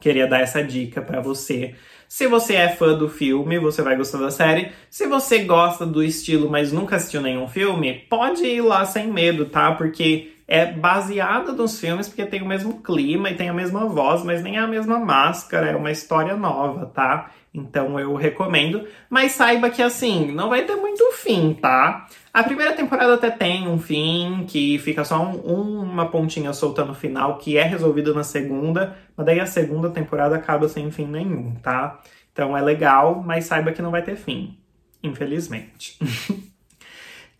Queria 0.00 0.26
dar 0.26 0.40
essa 0.40 0.62
dica 0.62 1.02
para 1.02 1.20
você. 1.20 1.74
Se 2.08 2.26
você 2.26 2.56
é 2.56 2.68
fã 2.68 2.96
do 2.96 3.08
filme, 3.08 3.58
você 3.58 3.82
vai 3.82 3.96
gostar 3.96 4.18
da 4.18 4.30
série. 4.30 4.72
Se 4.90 5.06
você 5.06 5.44
gosta 5.44 5.86
do 5.86 6.02
estilo, 6.02 6.50
mas 6.50 6.72
nunca 6.72 6.96
assistiu 6.96 7.20
nenhum 7.20 7.46
filme, 7.46 8.04
pode 8.10 8.44
ir 8.44 8.62
lá 8.62 8.84
sem 8.84 9.06
medo, 9.06 9.46
tá? 9.46 9.72
Porque 9.72 10.32
é 10.50 10.66
baseada 10.66 11.52
nos 11.52 11.78
filmes 11.78 12.08
porque 12.08 12.26
tem 12.26 12.42
o 12.42 12.46
mesmo 12.46 12.82
clima 12.82 13.30
e 13.30 13.36
tem 13.36 13.48
a 13.48 13.54
mesma 13.54 13.86
voz, 13.86 14.24
mas 14.24 14.42
nem 14.42 14.58
a 14.58 14.66
mesma 14.66 14.98
máscara, 14.98 15.70
é 15.70 15.76
uma 15.76 15.92
história 15.92 16.36
nova, 16.36 16.86
tá? 16.86 17.30
Então 17.54 18.00
eu 18.00 18.16
recomendo, 18.16 18.84
mas 19.08 19.30
saiba 19.32 19.70
que 19.70 19.80
assim, 19.80 20.32
não 20.32 20.48
vai 20.48 20.64
ter 20.64 20.74
muito 20.74 21.12
fim, 21.12 21.54
tá? 21.54 22.08
A 22.34 22.42
primeira 22.42 22.72
temporada 22.72 23.14
até 23.14 23.30
tem 23.30 23.68
um 23.68 23.78
fim, 23.78 24.44
que 24.48 24.76
fica 24.80 25.04
só 25.04 25.22
um, 25.22 25.82
uma 25.82 26.10
pontinha 26.10 26.52
solta 26.52 26.84
no 26.84 26.94
final, 26.94 27.38
que 27.38 27.56
é 27.56 27.62
resolvido 27.62 28.12
na 28.12 28.24
segunda, 28.24 28.96
mas 29.16 29.26
daí 29.26 29.38
a 29.38 29.46
segunda 29.46 29.88
temporada 29.88 30.34
acaba 30.34 30.68
sem 30.68 30.90
fim 30.90 31.06
nenhum, 31.06 31.54
tá? 31.62 32.00
Então 32.32 32.56
é 32.56 32.60
legal, 32.60 33.22
mas 33.24 33.44
saiba 33.44 33.70
que 33.70 33.82
não 33.82 33.92
vai 33.92 34.02
ter 34.02 34.16
fim, 34.16 34.58
infelizmente. 35.00 35.96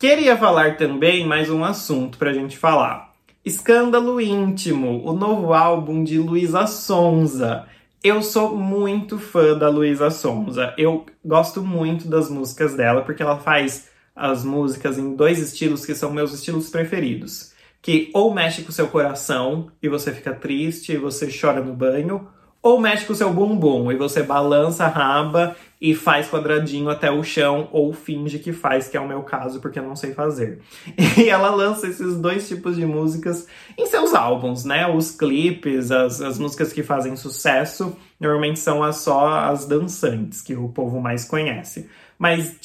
Queria 0.01 0.35
falar 0.35 0.77
também 0.77 1.27
mais 1.27 1.47
um 1.51 1.63
assunto 1.63 2.17
pra 2.17 2.33
gente 2.33 2.57
falar. 2.57 3.13
Escândalo 3.45 4.19
Íntimo, 4.19 5.07
o 5.07 5.13
novo 5.13 5.53
álbum 5.53 6.03
de 6.03 6.17
Luísa 6.17 6.65
Sonza. 6.65 7.67
Eu 8.03 8.23
sou 8.23 8.57
muito 8.57 9.19
fã 9.19 9.55
da 9.55 9.69
Luísa 9.69 10.09
Sonza. 10.09 10.73
Eu 10.75 11.05
gosto 11.23 11.61
muito 11.61 12.07
das 12.07 12.31
músicas 12.31 12.73
dela 12.73 13.03
porque 13.03 13.21
ela 13.21 13.37
faz 13.37 13.89
as 14.15 14.43
músicas 14.43 14.97
em 14.97 15.15
dois 15.15 15.37
estilos 15.37 15.85
que 15.85 15.93
são 15.93 16.11
meus 16.11 16.33
estilos 16.33 16.71
preferidos. 16.71 17.53
Que 17.79 18.09
ou 18.11 18.33
mexe 18.33 18.63
com 18.63 18.69
o 18.69 18.73
seu 18.73 18.87
coração 18.87 19.67
e 19.83 19.87
você 19.87 20.11
fica 20.11 20.33
triste 20.33 20.93
e 20.93 20.97
você 20.97 21.29
chora 21.31 21.61
no 21.61 21.75
banho, 21.75 22.27
ou 22.61 22.79
mexe 22.79 23.05
com 23.05 23.13
o 23.13 23.15
seu 23.15 23.33
bumbum 23.33 23.91
e 23.91 23.95
você 23.95 24.21
balança 24.21 24.85
a 24.85 24.87
raba 24.87 25.55
e 25.81 25.95
faz 25.95 26.29
quadradinho 26.29 26.89
até 26.89 27.09
o 27.09 27.23
chão, 27.23 27.67
ou 27.71 27.91
finge 27.91 28.37
que 28.37 28.53
faz, 28.53 28.87
que 28.87 28.95
é 28.95 28.99
o 28.99 29.07
meu 29.07 29.23
caso, 29.23 29.59
porque 29.59 29.79
eu 29.79 29.83
não 29.83 29.95
sei 29.95 30.13
fazer. 30.13 30.59
E 31.17 31.27
ela 31.27 31.49
lança 31.49 31.87
esses 31.87 32.15
dois 32.17 32.47
tipos 32.47 32.75
de 32.75 32.85
músicas 32.85 33.47
em 33.75 33.87
seus 33.87 34.13
álbuns, 34.13 34.63
né? 34.63 34.87
Os 34.87 35.09
clipes, 35.09 35.89
as, 35.91 36.21
as 36.21 36.37
músicas 36.37 36.71
que 36.71 36.83
fazem 36.83 37.15
sucesso, 37.15 37.97
normalmente 38.19 38.59
são 38.59 38.83
as, 38.83 38.97
só 38.97 39.27
as 39.27 39.65
dançantes, 39.65 40.41
que 40.41 40.55
o 40.55 40.69
povo 40.69 41.01
mais 41.01 41.25
conhece. 41.25 41.89
Mas 42.17 42.55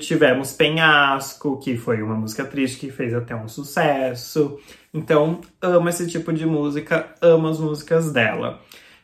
tivemos 0.00 0.52
Penhasco, 0.52 1.58
que 1.58 1.78
foi 1.78 2.02
uma 2.02 2.14
música 2.14 2.44
triste 2.44 2.78
que 2.78 2.90
fez 2.90 3.14
até 3.14 3.34
um 3.34 3.48
sucesso. 3.48 4.58
Então, 4.92 5.40
amo 5.62 5.88
esse 5.88 6.06
tipo 6.06 6.30
de 6.34 6.44
música, 6.44 7.14
amo 7.22 7.48
as 7.48 7.58
músicas 7.58 8.12
dela. 8.12 8.60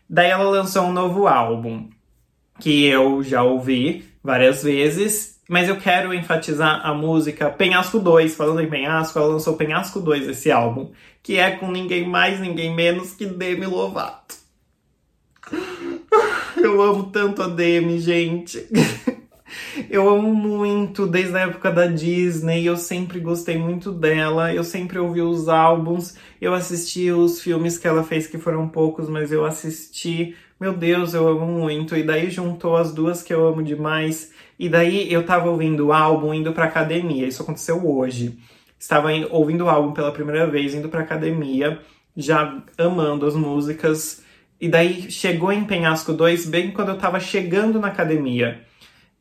Daí 0.08 0.30
ela 0.30 0.44
lançou 0.44 0.84
um 0.84 0.92
novo 0.92 1.26
álbum, 1.26 1.88
que 2.60 2.84
eu 2.84 3.22
já 3.22 3.42
ouvi 3.42 4.04
várias 4.22 4.62
vezes, 4.62 5.40
mas 5.48 5.68
eu 5.68 5.76
quero 5.76 6.14
enfatizar 6.14 6.86
a 6.86 6.94
música 6.94 7.50
Penhasco 7.50 7.98
2. 7.98 8.34
Falando 8.34 8.60
em 8.60 8.68
Penhasco, 8.70 9.18
ela 9.18 9.28
lançou 9.28 9.56
Penhasco 9.56 10.00
2, 10.00 10.28
esse 10.28 10.50
álbum, 10.50 10.90
que 11.22 11.38
é 11.38 11.50
com 11.52 11.70
ninguém 11.70 12.06
mais, 12.06 12.40
ninguém 12.40 12.74
menos 12.74 13.12
que 13.12 13.26
Demi 13.26 13.66
Lovato. 13.66 14.36
Eu 16.56 16.80
amo 16.80 17.04
tanto 17.04 17.42
a 17.42 17.48
Demi, 17.48 17.98
gente. 17.98 18.66
Eu 19.90 20.08
amo 20.08 20.34
muito, 20.34 21.06
desde 21.06 21.36
a 21.36 21.40
época 21.40 21.70
da 21.70 21.86
Disney, 21.86 22.66
eu 22.66 22.76
sempre 22.76 23.20
gostei 23.20 23.56
muito 23.56 23.92
dela, 23.92 24.52
eu 24.52 24.64
sempre 24.64 24.98
ouvi 24.98 25.20
os 25.20 25.48
álbuns, 25.48 26.16
eu 26.40 26.54
assisti 26.54 27.10
os 27.10 27.40
filmes 27.40 27.78
que 27.78 27.86
ela 27.86 28.02
fez, 28.04 28.26
que 28.26 28.38
foram 28.38 28.68
poucos, 28.68 29.08
mas 29.08 29.32
eu 29.32 29.44
assisti. 29.44 30.34
Meu 30.60 30.72
Deus, 30.72 31.14
eu 31.14 31.26
amo 31.28 31.46
muito. 31.46 31.96
E 31.96 32.02
daí 32.02 32.30
juntou 32.30 32.76
as 32.76 32.92
duas 32.92 33.22
que 33.22 33.32
eu 33.34 33.46
amo 33.46 33.62
demais. 33.62 34.32
E 34.58 34.68
daí 34.68 35.12
eu 35.12 35.24
tava 35.24 35.50
ouvindo 35.50 35.88
o 35.88 35.92
álbum 35.92 36.32
indo 36.32 36.52
pra 36.52 36.66
academia, 36.66 37.26
isso 37.26 37.42
aconteceu 37.42 37.84
hoje. 37.84 38.38
Estava 38.78 39.08
ouvindo 39.30 39.64
o 39.64 39.68
álbum 39.68 39.92
pela 39.92 40.12
primeira 40.12 40.46
vez, 40.46 40.74
indo 40.74 40.88
pra 40.88 41.00
academia, 41.00 41.80
já 42.16 42.62
amando 42.78 43.26
as 43.26 43.34
músicas. 43.34 44.22
E 44.60 44.68
daí 44.68 45.10
chegou 45.10 45.52
em 45.52 45.64
Penhasco 45.64 46.12
2 46.12 46.46
bem 46.46 46.70
quando 46.70 46.90
eu 46.90 46.98
tava 46.98 47.18
chegando 47.18 47.80
na 47.80 47.88
academia. 47.88 48.60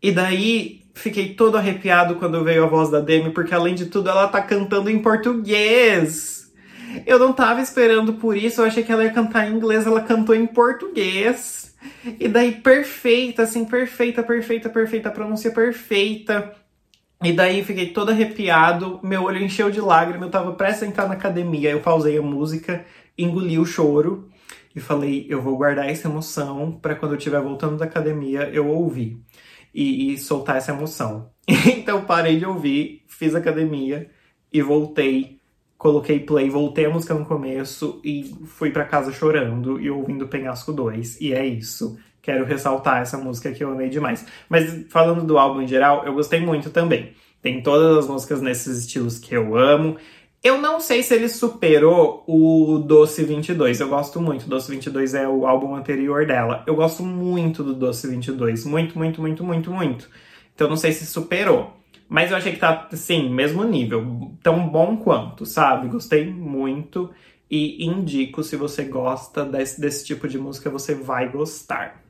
E 0.02 0.12
daí 0.12 0.82
fiquei 0.94 1.34
todo 1.34 1.58
arrepiado 1.58 2.16
quando 2.16 2.44
veio 2.44 2.64
a 2.64 2.68
voz 2.68 2.90
da 2.90 3.00
Demi, 3.00 3.32
porque 3.32 3.54
além 3.54 3.76
de 3.76 3.86
tudo 3.86 4.10
ela 4.10 4.28
tá 4.28 4.42
cantando 4.42 4.90
em 4.90 5.00
português. 5.00 6.52
Eu 7.06 7.18
não 7.18 7.32
tava 7.32 7.62
esperando 7.62 8.14
por 8.14 8.36
isso, 8.36 8.62
eu 8.62 8.66
achei 8.66 8.84
que 8.84 8.92
ela 8.92 9.04
ia 9.04 9.12
cantar 9.12 9.48
em 9.48 9.56
inglês, 9.56 9.86
ela 9.86 10.02
cantou 10.02 10.36
em 10.36 10.46
português. 10.46 11.76
E 12.20 12.28
daí 12.28 12.52
perfeita, 12.52 13.44
assim, 13.44 13.66
perfeita, 13.66 14.22
perfeita, 14.22 14.70
perfeita, 14.70 15.10
a 15.10 15.12
pronúncia 15.12 15.52
perfeita. 15.52 16.54
E 17.24 17.32
daí 17.32 17.64
fiquei 17.64 17.92
todo 17.92 18.10
arrepiado, 18.10 19.00
meu 19.04 19.24
olho 19.24 19.44
encheu 19.44 19.70
de 19.70 19.80
lágrimas, 19.80 20.24
eu 20.24 20.32
tava 20.32 20.54
prestes 20.54 20.84
a 20.84 20.88
entrar 20.88 21.08
na 21.08 21.14
academia, 21.14 21.70
eu 21.70 21.80
pausei 21.80 22.18
a 22.18 22.22
música, 22.22 22.84
engoli 23.16 23.60
o 23.60 23.66
choro 23.66 24.28
e 24.76 24.80
falei, 24.80 25.28
eu 25.30 25.40
vou 25.40 25.56
guardar 25.56 25.88
essa 25.88 26.08
emoção 26.08 26.72
para 26.72 26.96
quando 26.96 27.12
eu 27.12 27.18
estiver 27.20 27.40
voltando 27.40 27.78
da 27.78 27.86
academia 27.86 28.50
eu 28.52 28.68
ouvir 28.68 29.22
e, 29.74 30.14
e 30.14 30.18
soltar 30.18 30.58
essa 30.58 30.72
emoção. 30.72 31.30
então 31.48 32.06
parei 32.06 32.38
de 32.38 32.46
ouvir, 32.46 33.04
fiz 33.08 33.36
academia 33.36 34.10
e 34.52 34.62
voltei, 34.62 35.40
coloquei 35.78 36.20
play, 36.20 36.50
voltei 36.50 36.86
a 36.86 36.90
música 36.90 37.14
no 37.14 37.26
começo 37.26 38.02
e 38.04 38.36
fui 38.46 38.72
para 38.72 38.86
casa 38.86 39.12
chorando 39.12 39.80
e 39.80 39.90
ouvindo 39.90 40.28
Penhasco 40.28 40.74
2. 40.74 41.22
E 41.22 41.34
é 41.34 41.46
isso. 41.46 41.98
Quero 42.22 42.46
ressaltar 42.46 43.02
essa 43.02 43.18
música 43.18 43.52
que 43.52 43.64
eu 43.64 43.72
amei 43.72 43.90
demais. 43.90 44.26
Mas 44.48 44.86
falando 44.90 45.26
do 45.26 45.40
álbum 45.40 45.62
em 45.62 45.68
geral, 45.68 46.06
eu 46.06 46.14
gostei 46.14 46.40
muito 46.40 46.70
também. 46.70 47.14
Tem 47.42 47.64
todas 47.64 47.98
as 47.98 48.08
músicas 48.08 48.42
nesses 48.42 48.80
estilos 48.80 49.18
que 49.18 49.36
eu 49.36 49.56
amo. 49.58 49.98
Eu 50.44 50.60
não 50.60 50.80
sei 50.80 51.04
se 51.04 51.14
ele 51.14 51.30
superou 51.30 52.24
o 52.26 52.80
Doce 52.80 53.24
22. 53.24 53.80
Eu 53.80 53.90
gosto 53.90 54.20
muito. 54.20 54.50
Doce 54.50 54.72
22 54.72 55.14
é 55.14 55.28
o 55.28 55.46
álbum 55.46 55.76
anterior 55.76 56.26
dela. 56.26 56.64
Eu 56.66 56.76
gosto 56.76 57.04
muito 57.04 57.64
do 57.64 57.76
Doce 57.76 58.08
22. 58.08 58.66
Muito, 58.66 58.98
muito, 58.98 59.22
muito, 59.22 59.44
muito, 59.44 59.72
muito. 59.72 60.10
Então 60.56 60.68
não 60.68 60.76
sei 60.76 60.94
se 60.94 61.06
superou. 61.06 61.78
Mas 62.10 62.32
eu 62.32 62.38
achei 62.38 62.54
que 62.54 62.60
tá, 62.60 62.90
sim, 62.94 63.30
mesmo 63.30 63.64
nível. 63.64 64.32
Tão 64.42 64.68
bom 64.68 64.98
quanto, 64.98 65.46
sabe? 65.46 65.88
Gostei 65.88 66.26
muito. 66.26 67.12
E 67.50 67.86
indico, 67.86 68.44
se 68.44 68.56
você 68.56 68.84
gosta 68.84 69.46
desse, 69.46 69.80
desse 69.80 70.06
tipo 70.06 70.28
de 70.28 70.40
música, 70.40 70.72
você 70.72 70.96
vai 70.96 71.30
gostar. 71.30 72.02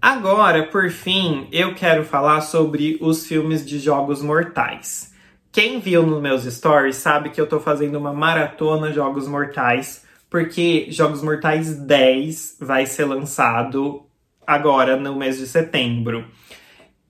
Agora, 0.00 0.66
por 0.66 0.90
fim, 0.90 1.48
eu 1.50 1.74
quero 1.74 2.04
falar 2.04 2.42
sobre 2.42 2.98
os 3.00 3.26
filmes 3.26 3.64
de 3.64 3.78
Jogos 3.78 4.20
Mortais. 4.20 5.12
Quem 5.52 5.80
viu 5.80 6.06
nos 6.06 6.22
meus 6.22 6.44
stories 6.44 6.96
sabe 6.96 7.28
que 7.28 7.38
eu 7.38 7.46
tô 7.46 7.60
fazendo 7.60 7.98
uma 7.98 8.10
maratona 8.10 8.90
Jogos 8.90 9.28
Mortais, 9.28 10.02
porque 10.30 10.86
Jogos 10.88 11.22
Mortais 11.22 11.76
10 11.76 12.56
vai 12.58 12.86
ser 12.86 13.04
lançado 13.04 14.06
agora 14.46 14.96
no 14.96 15.14
mês 15.14 15.36
de 15.36 15.46
setembro. 15.46 16.24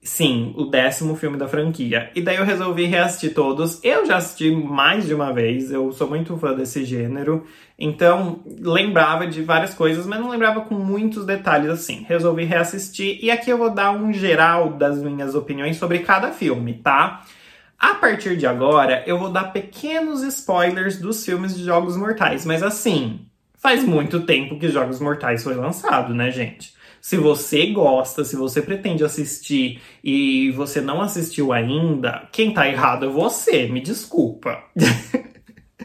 Sim, 0.01 0.53
o 0.57 0.65
décimo 0.65 1.15
filme 1.15 1.37
da 1.37 1.47
franquia. 1.47 2.11
E 2.13 2.21
daí 2.21 2.35
eu 2.35 2.43
resolvi 2.43 2.83
reassistir 2.83 3.33
todos. 3.33 3.81
Eu 3.81 4.05
já 4.05 4.17
assisti 4.17 4.51
mais 4.51 5.07
de 5.07 5.13
uma 5.13 5.31
vez, 5.31 5.71
eu 5.71 5.93
sou 5.93 6.09
muito 6.09 6.35
fã 6.35 6.53
desse 6.53 6.83
gênero. 6.83 7.45
Então, 7.79 8.41
lembrava 8.59 9.25
de 9.25 9.41
várias 9.41 9.73
coisas, 9.73 10.05
mas 10.05 10.19
não 10.19 10.29
lembrava 10.29 10.59
com 10.59 10.75
muitos 10.75 11.25
detalhes 11.25 11.69
assim. 11.69 12.05
Resolvi 12.09 12.43
reassistir 12.43 13.19
e 13.23 13.31
aqui 13.31 13.49
eu 13.49 13.57
vou 13.57 13.69
dar 13.69 13.91
um 13.91 14.11
geral 14.11 14.71
das 14.71 15.01
minhas 15.01 15.33
opiniões 15.33 15.77
sobre 15.77 15.99
cada 15.99 16.33
filme, 16.33 16.73
tá? 16.73 17.23
A 17.83 17.95
partir 17.95 18.37
de 18.37 18.47
agora, 18.47 19.03
eu 19.05 19.19
vou 19.19 19.29
dar 19.29 19.51
pequenos 19.51 20.23
spoilers 20.23 20.97
dos 20.97 21.25
filmes 21.25 21.53
de 21.53 21.65
Jogos 21.65 21.97
Mortais, 21.97 22.45
mas 22.45 22.63
assim, 22.63 23.25
faz 23.55 23.83
muito 23.83 24.21
tempo 24.21 24.57
que 24.57 24.69
Jogos 24.69 25.01
Mortais 25.01 25.43
foi 25.43 25.53
lançado, 25.53 26.15
né, 26.15 26.31
gente? 26.31 26.73
Se 27.01 27.17
você 27.17 27.65
gosta, 27.65 28.23
se 28.23 28.37
você 28.37 28.61
pretende 28.61 29.03
assistir 29.03 29.81
e 30.01 30.49
você 30.51 30.79
não 30.79 31.01
assistiu 31.01 31.51
ainda, 31.51 32.25
quem 32.31 32.53
tá 32.53 32.65
errado 32.69 33.05
é 33.05 33.09
você, 33.09 33.67
me 33.67 33.81
desculpa. 33.81 34.63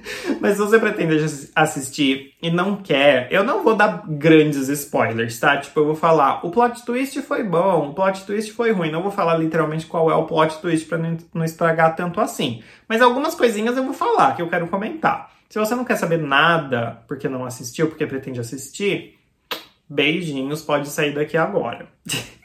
Mas 0.41 0.55
se 0.55 0.61
você 0.61 0.79
pretende 0.79 1.17
assistir 1.55 2.35
e 2.43 2.51
não 2.51 2.77
quer, 2.77 3.29
eu 3.31 3.45
não 3.45 3.63
vou 3.63 3.75
dar 3.75 4.05
grandes 4.07 4.69
spoilers, 4.69 5.39
tá? 5.39 5.57
Tipo, 5.57 5.81
eu 5.81 5.87
vou 5.87 5.95
falar, 5.95 6.45
o 6.45 6.51
plot 6.51 6.85
twist 6.85 7.21
foi 7.23 7.43
bom, 7.43 7.91
o 7.91 7.95
plot 7.95 8.25
twist 8.25 8.53
foi 8.53 8.73
ruim. 8.73 8.91
Não 8.91 9.03
vou 9.03 9.11
falar 9.11 9.37
literalmente 9.37 9.87
qual 9.87 10.11
é 10.11 10.15
o 10.15 10.27
plot 10.27 10.59
twist 10.61 10.87
pra 10.87 10.99
não 10.99 11.45
estragar 11.45 11.97
tanto 11.97 12.21
assim. 12.21 12.63
Mas 12.89 13.03
algumas 13.03 13.35
coisinhas 13.35 13.77
eu 13.77 13.85
vou 13.85 13.95
falar 13.95 14.35
que 14.35 14.43
eu 14.43 14.49
quero 14.49 14.69
comentar. 14.69 15.31
Se 15.49 15.59
você 15.59 15.75
não 15.75 15.85
quer 15.85 15.97
saber 15.97 16.19
nada 16.19 17.03
porque 17.09 17.29
não 17.29 17.45
assistiu, 17.45 17.89
porque 17.89 18.07
pretende 18.07 18.41
assistir, 18.41 19.19
Beijinhos, 19.89 20.63
pode 20.63 20.89
sair 20.89 21.15
daqui 21.15 21.37
agora. 21.37 21.89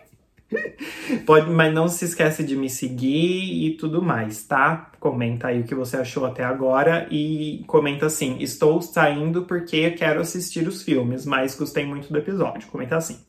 pode, 1.25 1.49
mas 1.49 1.73
não 1.73 1.87
se 1.87 2.05
esquece 2.05 2.43
de 2.43 2.55
me 2.55 2.69
seguir 2.69 3.65
e 3.65 3.77
tudo 3.77 4.01
mais, 4.01 4.43
tá? 4.43 4.91
Comenta 4.99 5.47
aí 5.47 5.61
o 5.61 5.63
que 5.63 5.75
você 5.75 5.97
achou 5.97 6.25
até 6.25 6.43
agora 6.43 7.07
e 7.11 7.63
comenta 7.67 8.05
assim: 8.05 8.37
estou 8.39 8.81
saindo 8.81 9.43
porque 9.43 9.91
quero 9.91 10.21
assistir 10.21 10.67
os 10.67 10.83
filmes, 10.83 11.25
mas 11.25 11.55
gostei 11.55 11.85
muito 11.85 12.11
do 12.11 12.17
episódio. 12.17 12.67
Comenta 12.69 12.97
assim. 12.97 13.19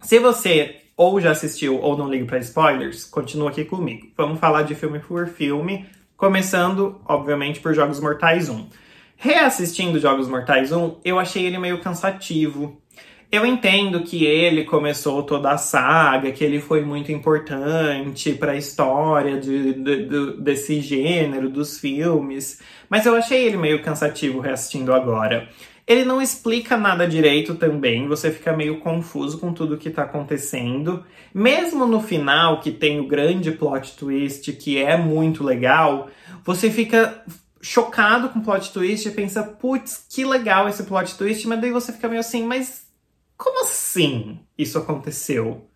Se 0.00 0.18
você 0.18 0.76
ou 0.98 1.20
já 1.20 1.30
assistiu 1.30 1.80
ou 1.80 1.96
não 1.96 2.10
liga 2.10 2.26
para 2.26 2.38
spoilers, 2.38 3.04
continua 3.04 3.50
aqui 3.50 3.64
comigo. 3.64 4.08
Vamos 4.16 4.40
falar 4.40 4.62
de 4.62 4.74
filme 4.74 4.98
por 4.98 5.28
filme, 5.28 5.86
começando, 6.16 7.00
obviamente, 7.06 7.60
por 7.60 7.72
Jogos 7.72 8.00
Mortais 8.00 8.48
1. 8.48 8.66
Reassistindo 9.16 10.00
Jogos 10.00 10.28
Mortais 10.28 10.72
1, 10.72 11.00
eu 11.04 11.18
achei 11.18 11.46
ele 11.46 11.58
meio 11.58 11.80
cansativo. 11.80 12.80
Eu 13.30 13.44
entendo 13.44 14.00
que 14.04 14.24
ele 14.24 14.64
começou 14.64 15.22
toda 15.22 15.50
a 15.50 15.58
saga, 15.58 16.32
que 16.32 16.42
ele 16.42 16.62
foi 16.62 16.82
muito 16.82 17.12
importante 17.12 18.32
para 18.32 18.52
a 18.52 18.56
história 18.56 19.38
de, 19.38 19.74
de, 19.74 20.06
de, 20.06 20.40
desse 20.40 20.80
gênero, 20.80 21.50
dos 21.50 21.78
filmes, 21.78 22.62
mas 22.88 23.04
eu 23.04 23.14
achei 23.14 23.44
ele 23.44 23.58
meio 23.58 23.82
cansativo 23.82 24.40
reassistindo 24.40 24.94
agora. 24.94 25.46
Ele 25.86 26.06
não 26.06 26.22
explica 26.22 26.74
nada 26.74 27.06
direito 27.06 27.54
também, 27.54 28.08
você 28.08 28.30
fica 28.30 28.56
meio 28.56 28.80
confuso 28.80 29.38
com 29.38 29.52
tudo 29.52 29.76
que 29.76 29.90
tá 29.90 30.04
acontecendo. 30.04 31.04
Mesmo 31.34 31.84
no 31.84 32.00
final, 32.00 32.62
que 32.62 32.70
tem 32.70 32.98
o 32.98 33.06
grande 33.06 33.52
plot 33.52 33.94
twist, 33.98 34.50
que 34.54 34.78
é 34.78 34.96
muito 34.96 35.44
legal, 35.44 36.08
você 36.42 36.70
fica 36.70 37.22
chocado 37.60 38.30
com 38.30 38.38
o 38.38 38.42
plot 38.42 38.72
twist 38.72 39.06
e 39.06 39.10
pensa, 39.10 39.42
putz, 39.42 40.06
que 40.08 40.24
legal 40.24 40.66
esse 40.66 40.84
plot 40.84 41.14
twist, 41.18 41.46
mas 41.46 41.60
daí 41.60 41.70
você 41.70 41.92
fica 41.92 42.08
meio 42.08 42.20
assim, 42.20 42.44
mas 42.44 42.87
como 43.38 43.62
assim 43.62 44.40
isso 44.58 44.76
aconteceu? 44.76 45.66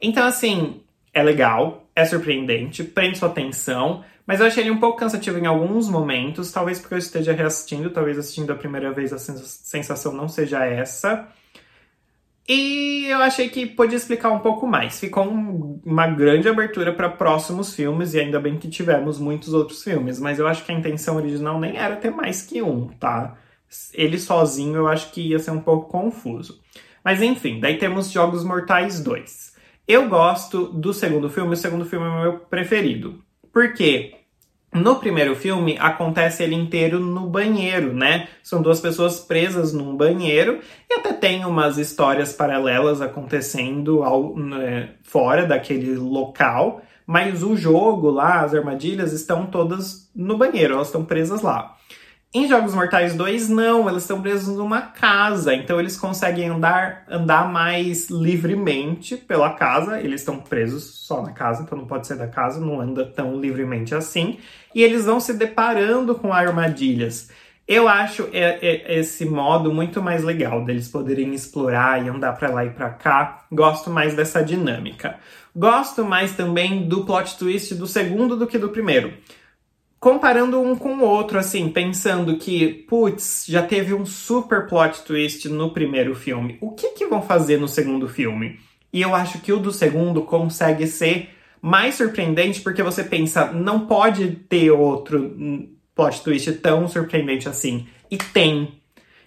Então, 0.00 0.26
assim, 0.26 0.82
é 1.12 1.22
legal, 1.22 1.86
é 1.94 2.04
surpreendente, 2.04 2.82
prende 2.82 3.18
sua 3.18 3.28
atenção, 3.28 4.02
mas 4.26 4.40
eu 4.40 4.46
achei 4.46 4.64
ele 4.64 4.70
um 4.70 4.80
pouco 4.80 4.98
cansativo 4.98 5.38
em 5.38 5.46
alguns 5.46 5.88
momentos, 5.88 6.50
talvez 6.50 6.80
porque 6.80 6.94
eu 6.94 6.98
esteja 6.98 7.32
reassistindo, 7.32 7.90
talvez 7.90 8.18
assistindo 8.18 8.50
a 8.50 8.56
primeira 8.56 8.90
vez 8.92 9.12
a 9.12 9.18
sensação 9.18 10.12
não 10.12 10.26
seja 10.26 10.64
essa. 10.64 11.28
E 12.48 13.06
eu 13.08 13.18
achei 13.18 13.48
que 13.48 13.66
podia 13.66 13.96
explicar 13.96 14.30
um 14.30 14.40
pouco 14.40 14.66
mais. 14.66 14.98
Ficou 14.98 15.24
um, 15.24 15.80
uma 15.84 16.08
grande 16.08 16.48
abertura 16.48 16.92
para 16.92 17.08
próximos 17.08 17.74
filmes, 17.74 18.14
e 18.14 18.20
ainda 18.20 18.40
bem 18.40 18.58
que 18.58 18.68
tivemos 18.68 19.18
muitos 19.18 19.52
outros 19.52 19.84
filmes, 19.84 20.18
mas 20.18 20.38
eu 20.38 20.48
acho 20.48 20.64
que 20.64 20.72
a 20.72 20.74
intenção 20.74 21.16
original 21.16 21.60
nem 21.60 21.76
era 21.76 21.96
ter 21.96 22.10
mais 22.10 22.42
que 22.42 22.62
um, 22.62 22.88
tá? 22.88 23.36
Ele 23.92 24.18
sozinho 24.18 24.76
eu 24.76 24.88
acho 24.88 25.12
que 25.12 25.20
ia 25.20 25.38
ser 25.38 25.50
um 25.50 25.60
pouco 25.60 25.90
confuso. 25.90 26.61
Mas 27.04 27.20
enfim, 27.22 27.60
daí 27.60 27.78
temos 27.78 28.10
Jogos 28.10 28.44
Mortais 28.44 29.00
2. 29.00 29.52
Eu 29.86 30.08
gosto 30.08 30.66
do 30.66 30.94
segundo 30.94 31.28
filme, 31.28 31.54
o 31.54 31.56
segundo 31.56 31.84
filme 31.84 32.06
é 32.06 32.08
o 32.08 32.20
meu 32.20 32.38
preferido. 32.38 33.22
Por 33.52 33.74
quê? 33.74 34.14
No 34.72 34.96
primeiro 34.96 35.36
filme, 35.36 35.76
acontece 35.78 36.42
ele 36.42 36.54
inteiro 36.54 36.98
no 36.98 37.28
banheiro, 37.28 37.92
né? 37.92 38.28
São 38.42 38.62
duas 38.62 38.80
pessoas 38.80 39.20
presas 39.20 39.70
num 39.74 39.94
banheiro 39.94 40.60
e 40.88 40.94
até 40.94 41.12
tem 41.12 41.44
umas 41.44 41.76
histórias 41.76 42.32
paralelas 42.32 43.02
acontecendo 43.02 44.02
ao, 44.02 44.34
né, 44.34 44.94
fora 45.02 45.44
daquele 45.44 45.94
local, 45.96 46.80
mas 47.06 47.42
o 47.42 47.54
jogo 47.54 48.08
lá, 48.08 48.40
as 48.40 48.54
armadilhas, 48.54 49.12
estão 49.12 49.44
todas 49.44 50.10
no 50.16 50.38
banheiro, 50.38 50.74
elas 50.74 50.86
estão 50.86 51.04
presas 51.04 51.42
lá. 51.42 51.76
Em 52.34 52.48
Jogos 52.48 52.74
Mortais 52.74 53.14
2, 53.14 53.50
não, 53.50 53.86
eles 53.90 54.04
estão 54.04 54.22
presos 54.22 54.56
numa 54.56 54.80
casa, 54.80 55.54
então 55.54 55.78
eles 55.78 55.98
conseguem 55.98 56.48
andar, 56.48 57.04
andar 57.06 57.52
mais 57.52 58.08
livremente 58.08 59.18
pela 59.18 59.50
casa. 59.50 60.00
Eles 60.00 60.22
estão 60.22 60.38
presos 60.38 60.82
só 60.82 61.20
na 61.20 61.32
casa, 61.32 61.62
então 61.62 61.76
não 61.76 61.84
pode 61.84 62.06
ser 62.06 62.16
da 62.16 62.26
casa, 62.26 62.58
não 62.58 62.80
anda 62.80 63.04
tão 63.04 63.38
livremente 63.38 63.94
assim. 63.94 64.38
E 64.74 64.82
eles 64.82 65.04
vão 65.04 65.20
se 65.20 65.34
deparando 65.34 66.14
com 66.14 66.32
armadilhas. 66.32 67.30
Eu 67.68 67.86
acho 67.86 68.26
esse 68.32 69.26
modo 69.26 69.70
muito 69.70 70.00
mais 70.00 70.24
legal 70.24 70.64
deles 70.64 70.88
poderem 70.88 71.34
explorar 71.34 72.02
e 72.02 72.08
andar 72.08 72.32
para 72.38 72.48
lá 72.48 72.64
e 72.64 72.70
para 72.70 72.88
cá. 72.88 73.44
Gosto 73.52 73.90
mais 73.90 74.14
dessa 74.14 74.42
dinâmica. 74.42 75.16
Gosto 75.54 76.02
mais 76.02 76.34
também 76.34 76.88
do 76.88 77.04
plot 77.04 77.36
twist 77.36 77.74
do 77.74 77.86
segundo 77.86 78.36
do 78.36 78.46
que 78.46 78.56
do 78.56 78.70
primeiro 78.70 79.12
comparando 80.02 80.60
um 80.60 80.74
com 80.74 80.96
o 80.96 81.04
outro, 81.04 81.38
assim, 81.38 81.68
pensando 81.68 82.36
que, 82.36 82.84
putz, 82.88 83.44
já 83.46 83.62
teve 83.62 83.94
um 83.94 84.04
super 84.04 84.66
plot 84.66 85.02
twist 85.02 85.48
no 85.48 85.70
primeiro 85.70 86.12
filme. 86.12 86.58
O 86.60 86.72
que 86.72 86.88
que 86.88 87.06
vão 87.06 87.22
fazer 87.22 87.56
no 87.56 87.68
segundo 87.68 88.08
filme? 88.08 88.58
E 88.92 89.00
eu 89.00 89.14
acho 89.14 89.40
que 89.40 89.52
o 89.52 89.60
do 89.60 89.70
segundo 89.70 90.22
consegue 90.22 90.88
ser 90.88 91.30
mais 91.62 91.94
surpreendente 91.94 92.62
porque 92.62 92.82
você 92.82 93.04
pensa, 93.04 93.52
não 93.52 93.86
pode 93.86 94.28
ter 94.48 94.72
outro 94.72 95.36
plot 95.94 96.20
twist 96.24 96.50
tão 96.54 96.88
surpreendente 96.88 97.48
assim. 97.48 97.86
E 98.10 98.18
tem. 98.18 98.81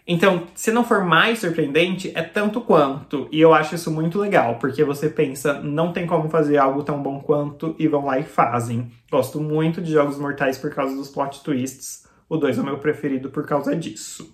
Então, 0.07 0.43
se 0.53 0.71
não 0.71 0.83
for 0.83 1.03
mais 1.03 1.39
surpreendente, 1.39 2.11
é 2.13 2.21
tanto 2.21 2.61
quanto. 2.61 3.27
E 3.31 3.41
eu 3.41 3.53
acho 3.53 3.73
isso 3.73 3.89
muito 3.89 4.19
legal, 4.19 4.59
porque 4.59 4.83
você 4.83 5.09
pensa, 5.09 5.59
não 5.61 5.91
tem 5.91 6.05
como 6.05 6.29
fazer 6.29 6.57
algo 6.57 6.83
tão 6.83 7.01
bom 7.01 7.19
quanto, 7.19 7.75
e 7.79 7.87
vão 7.87 8.05
lá 8.05 8.19
e 8.19 8.23
fazem. 8.23 8.91
Gosto 9.09 9.41
muito 9.41 9.81
de 9.81 9.91
Jogos 9.91 10.19
Mortais 10.19 10.59
por 10.59 10.73
causa 10.73 10.95
dos 10.95 11.09
plot 11.09 11.43
twists. 11.43 12.05
O 12.29 12.37
2 12.37 12.59
é 12.59 12.61
o 12.61 12.65
meu 12.65 12.77
preferido 12.77 13.29
por 13.29 13.47
causa 13.47 13.75
disso. 13.75 14.31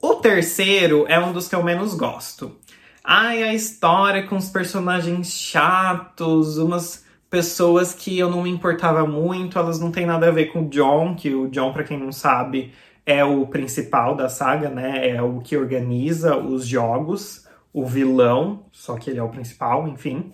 O 0.00 0.14
terceiro 0.14 1.04
é 1.08 1.18
um 1.18 1.32
dos 1.32 1.48
que 1.48 1.56
eu 1.56 1.62
menos 1.62 1.94
gosto. 1.94 2.56
Ai, 3.02 3.42
a 3.42 3.52
história 3.52 4.24
com 4.26 4.36
os 4.36 4.50
personagens 4.50 5.32
chatos, 5.32 6.58
umas 6.58 7.04
pessoas 7.28 7.92
que 7.92 8.18
eu 8.18 8.30
não 8.30 8.42
me 8.42 8.50
importava 8.50 9.04
muito, 9.06 9.58
elas 9.58 9.80
não 9.80 9.90
têm 9.90 10.06
nada 10.06 10.28
a 10.28 10.30
ver 10.30 10.46
com 10.46 10.62
o 10.62 10.68
John, 10.68 11.16
que 11.16 11.34
o 11.34 11.48
John, 11.48 11.72
para 11.72 11.84
quem 11.84 11.98
não 11.98 12.12
sabe, 12.12 12.72
é 13.08 13.24
o 13.24 13.46
principal 13.46 14.14
da 14.14 14.28
saga, 14.28 14.68
né? 14.68 15.08
É 15.08 15.22
o 15.22 15.40
que 15.40 15.56
organiza 15.56 16.36
os 16.36 16.66
jogos, 16.66 17.48
o 17.72 17.86
vilão, 17.86 18.66
só 18.70 18.98
que 18.98 19.08
ele 19.08 19.18
é 19.18 19.22
o 19.22 19.30
principal, 19.30 19.88
enfim. 19.88 20.30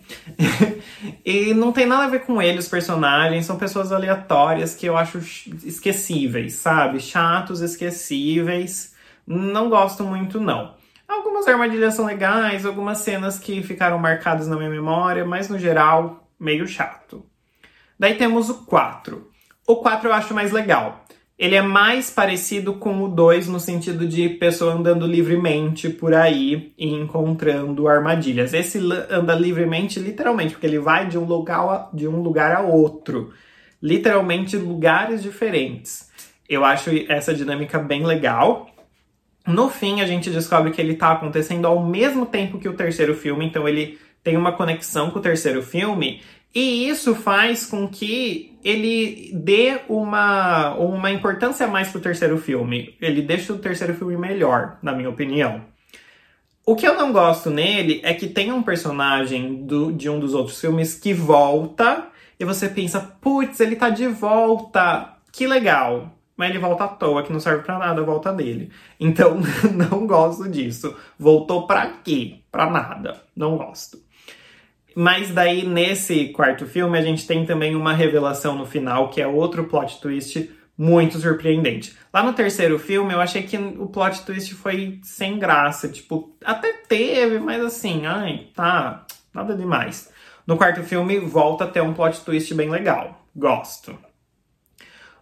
e 1.25 1.53
não 1.53 1.71
tem 1.71 1.85
nada 1.85 2.03
a 2.03 2.09
ver 2.09 2.25
com 2.25 2.41
ele, 2.41 2.59
os 2.59 2.67
personagens, 2.67 3.45
são 3.45 3.57
pessoas 3.57 3.93
aleatórias 3.93 4.75
que 4.75 4.85
eu 4.85 4.97
acho 4.97 5.19
esquecíveis, 5.63 6.55
sabe? 6.55 6.99
Chatos, 6.99 7.61
esquecíveis. 7.61 8.93
Não 9.25 9.69
gosto 9.69 10.03
muito, 10.03 10.41
não. 10.41 10.75
Algumas 11.07 11.47
armadilhas 11.47 11.93
são 11.93 12.05
legais, 12.05 12.65
algumas 12.65 12.97
cenas 12.97 13.39
que 13.39 13.63
ficaram 13.63 13.97
marcadas 13.97 14.49
na 14.49 14.57
minha 14.57 14.69
memória, 14.69 15.23
mas 15.23 15.47
no 15.47 15.57
geral, 15.57 16.27
meio 16.37 16.67
chato. 16.67 17.25
Daí 17.97 18.15
temos 18.15 18.49
o 18.49 18.65
4. 18.65 19.31
O 19.65 19.77
4 19.77 20.09
eu 20.09 20.13
acho 20.13 20.33
mais 20.33 20.51
legal 20.51 21.05
ele 21.37 21.55
é 21.55 21.61
mais 21.61 22.09
parecido 22.09 22.75
com 22.75 23.03
o 23.03 23.09
2 23.09 23.49
no 23.49 23.59
sentido 23.59 24.07
de 24.07 24.29
pessoa 24.29 24.73
andando 24.73 25.05
livremente 25.05 25.89
por 25.89 26.13
aí 26.13 26.73
e 26.77 26.87
encontrando 26.87 27.89
armadilhas. 27.89 28.53
Esse 28.53 28.79
anda 29.09 29.35
livremente, 29.35 29.99
literalmente, 29.99 30.53
porque 30.53 30.65
ele 30.65 30.79
vai 30.79 31.07
de 31.07 31.17
um 31.17 31.25
lugar 31.25 31.59
a, 31.59 31.89
de 31.93 32.07
um 32.07 32.21
lugar 32.21 32.55
a 32.55 32.61
outro, 32.61 33.33
literalmente 33.81 34.55
lugares 34.55 35.21
diferentes. 35.21 36.09
Eu 36.47 36.63
acho 36.63 36.89
essa 37.09 37.33
dinâmica 37.33 37.79
bem 37.79 38.05
legal. 38.05 38.69
No 39.45 39.69
fim, 39.69 39.99
a 39.99 40.07
gente 40.07 40.29
descobre 40.29 40.71
que 40.71 40.81
ele 40.81 40.95
tá 40.95 41.11
acontecendo 41.11 41.67
ao 41.67 41.85
mesmo 41.85 42.25
tempo 42.25 42.59
que 42.59 42.69
o 42.69 42.73
terceiro 42.73 43.13
filme, 43.13 43.45
então 43.45 43.67
ele 43.67 43.99
tem 44.23 44.37
uma 44.37 44.53
conexão 44.53 45.11
com 45.11 45.19
o 45.19 45.21
terceiro 45.21 45.61
filme, 45.61 46.21
e 46.53 46.87
isso 46.87 47.13
faz 47.13 47.65
com 47.65 47.87
que 47.87 48.54
ele 48.65 49.29
dê 49.31 49.79
uma, 49.87 50.73
uma 50.73 51.11
importância 51.11 51.67
mais 51.67 51.89
pro 51.89 52.01
terceiro 52.01 52.35
filme. 52.35 52.95
Ele 52.99 53.21
deixa 53.21 53.53
o 53.53 53.59
terceiro 53.59 53.93
filme 53.93 54.17
melhor, 54.17 54.79
na 54.81 54.91
minha 54.91 55.07
opinião. 55.07 55.61
O 56.65 56.75
que 56.75 56.87
eu 56.87 56.95
não 56.95 57.13
gosto 57.13 57.51
nele 57.51 58.01
é 58.03 58.11
que 58.15 58.27
tem 58.27 58.51
um 58.51 58.63
personagem 58.63 59.67
do, 59.67 59.93
de 59.93 60.09
um 60.09 60.19
dos 60.19 60.33
outros 60.33 60.59
filmes 60.59 60.95
que 60.95 61.13
volta 61.13 62.07
e 62.39 62.43
você 62.43 62.67
pensa, 62.67 62.99
putz, 63.21 63.59
ele 63.59 63.75
tá 63.75 63.91
de 63.91 64.07
volta, 64.07 65.15
que 65.31 65.45
legal. 65.45 66.11
Mas 66.35 66.49
ele 66.49 66.57
volta 66.57 66.85
à 66.85 66.87
toa, 66.87 67.21
que 67.21 67.31
não 67.31 67.39
serve 67.39 67.63
para 67.63 67.77
nada 67.77 68.01
a 68.01 68.03
volta 68.03 68.33
dele. 68.33 68.71
Então, 68.99 69.39
não 69.71 70.07
gosto 70.07 70.49
disso. 70.49 70.95
Voltou 71.19 71.67
pra 71.67 71.85
quê? 72.03 72.39
Pra 72.51 72.67
nada. 72.69 73.21
Não 73.35 73.57
gosto. 73.57 74.04
Mas 74.95 75.29
daí, 75.31 75.67
nesse 75.67 76.29
quarto 76.29 76.65
filme, 76.65 76.97
a 76.97 77.01
gente 77.01 77.27
tem 77.27 77.45
também 77.45 77.75
uma 77.75 77.91
revelação 77.91 78.57
no 78.57 78.65
final, 78.65 79.09
que 79.09 79.21
é 79.21 79.27
outro 79.27 79.65
plot 79.65 79.99
twist 79.99 80.49
muito 80.77 81.19
surpreendente. 81.19 81.95
Lá 82.13 82.23
no 82.23 82.31
terceiro 82.31 82.79
filme, 82.79 83.13
eu 83.13 83.19
achei 83.19 83.43
que 83.43 83.57
o 83.57 83.87
plot 83.87 84.21
twist 84.25 84.53
foi 84.55 84.99
sem 85.03 85.37
graça. 85.37 85.89
Tipo, 85.89 86.33
até 86.43 86.71
teve, 86.71 87.39
mas 87.39 87.61
assim, 87.61 88.05
ai, 88.05 88.47
tá, 88.55 89.05
nada 89.33 89.53
demais. 89.53 90.09
No 90.47 90.55
quarto 90.55 90.81
filme, 90.81 91.19
volta 91.19 91.65
a 91.65 91.67
ter 91.67 91.81
um 91.81 91.93
plot 91.93 92.21
twist 92.21 92.53
bem 92.53 92.69
legal. 92.69 93.25
Gosto. 93.35 93.97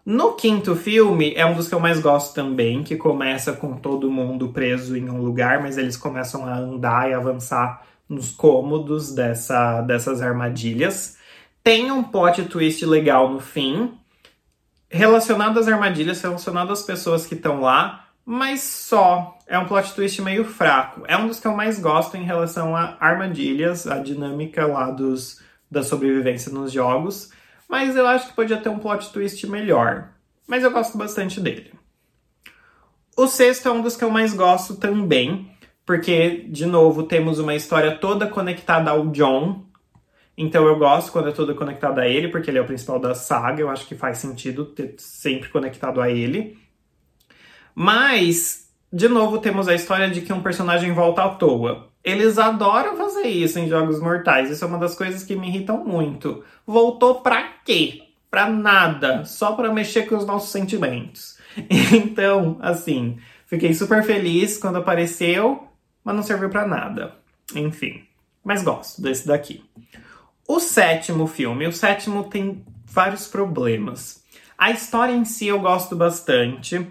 No 0.05 0.33
quinto 0.33 0.75
filme, 0.75 1.33
é 1.33 1.45
um 1.45 1.55
dos 1.55 1.69
que 1.69 1.73
eu 1.73 1.79
mais 1.79 1.99
gosto 1.99 2.35
também, 2.35 2.83
que 2.83 2.97
começa 2.97 3.53
com 3.53 3.77
todo 3.77 4.11
mundo 4.11 4.49
preso 4.49 4.97
em 4.97 5.09
um 5.09 5.21
lugar, 5.21 5.61
mas 5.61 5.77
eles 5.77 5.95
começam 5.95 6.45
a 6.45 6.57
andar 6.57 7.09
e 7.09 7.13
avançar 7.13 7.81
nos 8.07 8.31
cômodos 8.31 9.13
dessa, 9.13 9.81
dessas 9.81 10.21
armadilhas. 10.21 11.17
Tem 11.63 11.91
um 11.91 12.03
plot 12.03 12.43
twist 12.45 12.85
legal 12.85 13.31
no 13.31 13.39
fim, 13.39 13.97
relacionado 14.89 15.59
às 15.59 15.67
armadilhas, 15.67 16.21
relacionado 16.21 16.71
às 16.71 16.83
pessoas 16.83 17.25
que 17.25 17.35
estão 17.35 17.61
lá, 17.61 18.09
mas 18.25 18.61
só. 18.61 19.37
É 19.47 19.59
um 19.59 19.65
plot 19.65 19.93
twist 19.93 20.21
meio 20.21 20.45
fraco. 20.45 21.03
É 21.07 21.17
um 21.17 21.27
dos 21.27 21.39
que 21.39 21.47
eu 21.47 21.55
mais 21.55 21.79
gosto 21.79 22.15
em 22.15 22.23
relação 22.23 22.75
a 22.75 22.97
armadilhas, 22.99 23.85
a 23.85 23.99
dinâmica 23.99 24.65
lá 24.65 24.89
dos, 24.89 25.41
da 25.69 25.83
sobrevivência 25.83 26.51
nos 26.51 26.71
jogos. 26.71 27.29
Mas 27.67 27.95
eu 27.95 28.07
acho 28.07 28.27
que 28.27 28.33
podia 28.33 28.57
ter 28.57 28.69
um 28.69 28.79
plot 28.79 29.11
twist 29.11 29.45
melhor. 29.47 30.09
Mas 30.47 30.63
eu 30.63 30.71
gosto 30.71 30.97
bastante 30.97 31.39
dele. 31.39 31.73
O 33.15 33.27
sexto 33.27 33.67
é 33.67 33.71
um 33.71 33.81
dos 33.81 33.95
que 33.95 34.03
eu 34.03 34.09
mais 34.09 34.33
gosto 34.33 34.75
também, 34.75 35.52
porque, 35.85 36.45
de 36.49 36.65
novo, 36.65 37.03
temos 37.03 37.39
uma 37.39 37.55
história 37.55 37.97
toda 37.97 38.27
conectada 38.27 38.91
ao 38.91 39.07
John, 39.07 39.65
então 40.37 40.65
eu 40.65 40.77
gosto 40.77 41.11
quando 41.11 41.29
é 41.29 41.31
tudo 41.31 41.53
conectado 41.55 41.99
a 41.99 42.07
ele, 42.07 42.27
porque 42.27 42.49
ele 42.49 42.57
é 42.57 42.61
o 42.61 42.65
principal 42.65 42.99
da 42.99 43.13
saga, 43.13 43.61
eu 43.61 43.69
acho 43.69 43.85
que 43.85 43.95
faz 43.95 44.17
sentido 44.17 44.65
ter 44.65 44.95
sempre 44.97 45.49
conectado 45.49 46.01
a 46.01 46.09
ele. 46.09 46.57
Mas, 47.75 48.69
de 48.91 49.07
novo, 49.07 49.39
temos 49.39 49.67
a 49.67 49.75
história 49.75 50.09
de 50.09 50.21
que 50.21 50.33
um 50.33 50.41
personagem 50.41 50.91
volta 50.91 51.23
à 51.23 51.29
toa. 51.29 51.89
Eles 52.03 52.37
adoram 52.37 52.97
fazer 52.97 53.27
isso 53.27 53.59
em 53.59 53.69
Jogos 53.69 53.99
Mortais, 53.99 54.49
isso 54.49 54.63
é 54.63 54.67
uma 54.67 54.79
das 54.79 54.95
coisas 54.95 55.23
que 55.23 55.35
me 55.35 55.47
irritam 55.47 55.83
muito. 55.85 56.43
Voltou 56.65 57.21
pra 57.21 57.43
quê? 57.63 58.01
Pra 58.29 58.49
nada, 58.49 59.23
só 59.25 59.53
pra 59.53 59.71
mexer 59.71 60.07
com 60.07 60.17
os 60.17 60.25
nossos 60.25 60.51
sentimentos. 60.51 61.37
Então, 61.93 62.57
assim, 62.61 63.19
fiquei 63.45 63.75
super 63.75 64.03
feliz 64.03 64.57
quando 64.57 64.77
apareceu, 64.77 65.67
mas 66.03 66.15
não 66.15 66.23
serviu 66.23 66.49
para 66.49 66.67
nada. 66.67 67.15
Enfim, 67.55 68.03
mas 68.43 68.63
gosto 68.63 69.01
desse 69.01 69.27
daqui. 69.27 69.63
O 70.47 70.59
sétimo 70.59 71.25
filme, 71.27 71.67
o 71.67 71.71
sétimo 71.71 72.25
tem 72.25 72.63
vários 72.85 73.27
problemas. 73.27 74.23
A 74.57 74.71
história 74.71 75.13
em 75.13 75.25
si 75.25 75.47
eu 75.47 75.59
gosto 75.59 75.95
bastante. 75.95 76.85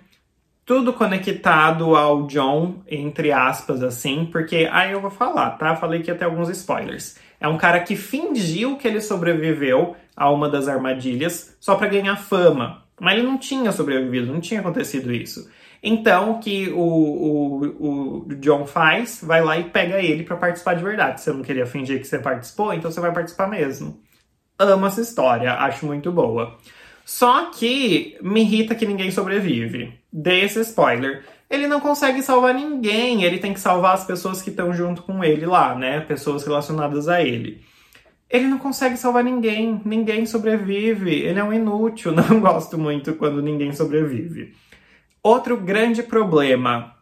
Tudo 0.65 0.93
conectado 0.93 1.97
ao 1.97 2.27
John, 2.27 2.83
entre 2.89 3.33
aspas, 3.33 3.83
assim, 3.83 4.25
porque 4.31 4.69
aí 4.71 4.93
eu 4.93 5.01
vou 5.01 5.11
falar, 5.11 5.51
tá? 5.53 5.75
Falei 5.77 6.03
que 6.03 6.11
ia 6.11 6.15
ter 6.15 6.25
alguns 6.25 6.49
spoilers. 6.49 7.17
É 7.41 7.49
um 7.49 7.59
cara 7.59 7.81
que 7.81 7.97
fingiu 7.97 8.77
que 8.77 8.87
ele 8.87 9.01
sobreviveu 9.01 9.97
a 10.17 10.31
uma 10.31 10.49
das 10.49 10.69
armadilhas 10.69 11.57
só 11.61 11.75
para 11.75 11.89
ganhar 11.89 12.17
fama. 12.17 12.85
Mas 13.01 13.15
ele 13.15 13.27
não 13.27 13.37
tinha 13.37 13.73
sobrevivido, 13.73 14.33
não 14.33 14.41
tinha 14.41 14.61
acontecido 14.61 15.13
isso. 15.13 15.51
Então, 15.83 16.33
o 16.33 16.39
que 16.39 16.69
o, 16.69 16.79
o, 16.81 18.27
o 18.29 18.35
John 18.37 18.65
faz, 18.65 19.21
vai 19.23 19.43
lá 19.43 19.59
e 19.59 19.65
pega 19.65 20.01
ele 20.01 20.23
para 20.23 20.37
participar 20.37 20.75
de 20.75 20.85
verdade. 20.85 21.21
Você 21.21 21.33
não 21.33 21.43
queria 21.43 21.67
fingir 21.67 21.99
que 21.99 22.07
você 22.07 22.21
participou, 22.21 22.73
então 22.73 22.91
você 22.91 23.01
vai 23.01 23.13
participar 23.13 23.49
mesmo. 23.49 24.01
Amo 24.59 24.87
essa 24.87 25.01
história, 25.01 25.55
acho 25.55 25.85
muito 25.85 26.13
boa. 26.13 26.57
Só 27.05 27.51
que 27.51 28.17
me 28.23 28.43
irrita 28.43 28.77
que 28.77 28.87
ninguém 28.87 29.11
sobrevive. 29.11 29.99
Dei 30.13 30.43
esse 30.45 30.61
spoiler. 30.61 31.25
Ele 31.51 31.67
não 31.67 31.81
consegue 31.81 32.23
salvar 32.23 32.55
ninguém, 32.55 33.25
ele 33.25 33.39
tem 33.39 33.53
que 33.53 33.61
salvar 33.61 33.95
as 33.95 34.05
pessoas 34.05 34.41
que 34.41 34.51
estão 34.51 34.73
junto 34.73 35.03
com 35.03 35.23
ele 35.23 35.45
lá, 35.45 35.75
né? 35.75 36.01
Pessoas 36.01 36.45
relacionadas 36.45 37.09
a 37.09 37.23
ele. 37.23 37.61
Ele 38.31 38.47
não 38.47 38.59
consegue 38.59 38.97
salvar 38.97 39.23
ninguém, 39.23 39.83
ninguém 39.85 40.25
sobrevive, 40.25 41.11
ele 41.11 41.39
é 41.39 41.45
um 41.45 41.53
inútil. 41.53 42.13
Não 42.17 42.41
gosto 42.41 42.79
muito 42.79 43.15
quando 43.15 43.43
ninguém 43.43 43.75
sobrevive. 43.75 44.55
Outro 45.25 45.57
grande 45.57 46.03
problema, 46.03 46.97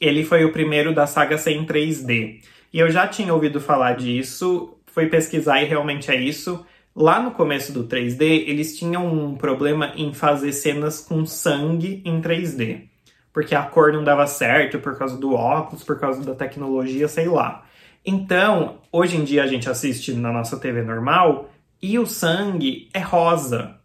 ele 0.00 0.24
foi 0.24 0.44
o 0.44 0.52
primeiro 0.52 0.94
da 0.94 1.08
saga 1.08 1.36
ser 1.36 1.52
em 1.52 1.66
3D. 1.66 2.40
E 2.72 2.78
eu 2.78 2.88
já 2.88 3.08
tinha 3.08 3.34
ouvido 3.34 3.60
falar 3.60 3.94
disso, 3.94 4.78
fui 4.86 5.06
pesquisar 5.06 5.60
e 5.60 5.64
realmente 5.64 6.08
é 6.08 6.14
isso. 6.14 6.64
Lá 6.94 7.20
no 7.20 7.32
começo 7.32 7.72
do 7.72 7.82
3D, 7.82 8.44
eles 8.46 8.78
tinham 8.78 9.06
um 9.06 9.34
problema 9.34 9.92
em 9.96 10.14
fazer 10.14 10.52
cenas 10.52 11.00
com 11.00 11.26
sangue 11.26 12.00
em 12.04 12.20
3D. 12.20 12.84
Porque 13.32 13.56
a 13.56 13.64
cor 13.64 13.92
não 13.92 14.04
dava 14.04 14.26
certo 14.28 14.78
por 14.78 14.96
causa 14.96 15.16
do 15.16 15.34
óculos, 15.34 15.82
por 15.82 15.98
causa 15.98 16.24
da 16.24 16.36
tecnologia, 16.36 17.08
sei 17.08 17.26
lá. 17.26 17.64
Então, 18.06 18.78
hoje 18.92 19.16
em 19.16 19.24
dia 19.24 19.42
a 19.42 19.48
gente 19.48 19.68
assiste 19.68 20.12
na 20.12 20.32
nossa 20.32 20.56
TV 20.58 20.82
normal 20.82 21.50
e 21.82 21.98
o 21.98 22.06
sangue 22.06 22.88
é 22.94 23.00
rosa. 23.00 23.77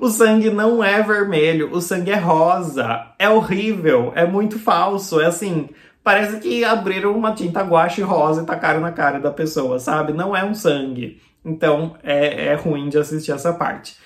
O 0.00 0.08
sangue 0.08 0.50
não 0.50 0.82
é 0.82 1.02
vermelho, 1.02 1.72
o 1.72 1.80
sangue 1.80 2.10
é 2.10 2.16
rosa. 2.16 3.06
É 3.18 3.28
horrível, 3.28 4.12
é 4.14 4.26
muito 4.26 4.58
falso. 4.58 5.20
É 5.20 5.26
assim, 5.26 5.68
parece 6.02 6.38
que 6.40 6.64
abriram 6.64 7.16
uma 7.16 7.34
tinta 7.34 7.62
guache 7.62 8.02
rosa 8.02 8.42
e 8.42 8.46
tacaram 8.46 8.80
na 8.80 8.92
cara 8.92 9.18
da 9.18 9.30
pessoa, 9.30 9.78
sabe? 9.78 10.12
Não 10.12 10.36
é 10.36 10.44
um 10.44 10.54
sangue. 10.54 11.20
Então 11.44 11.96
é, 12.02 12.46
é 12.46 12.54
ruim 12.54 12.88
de 12.88 12.98
assistir 12.98 13.32
essa 13.32 13.52
parte. 13.52 13.96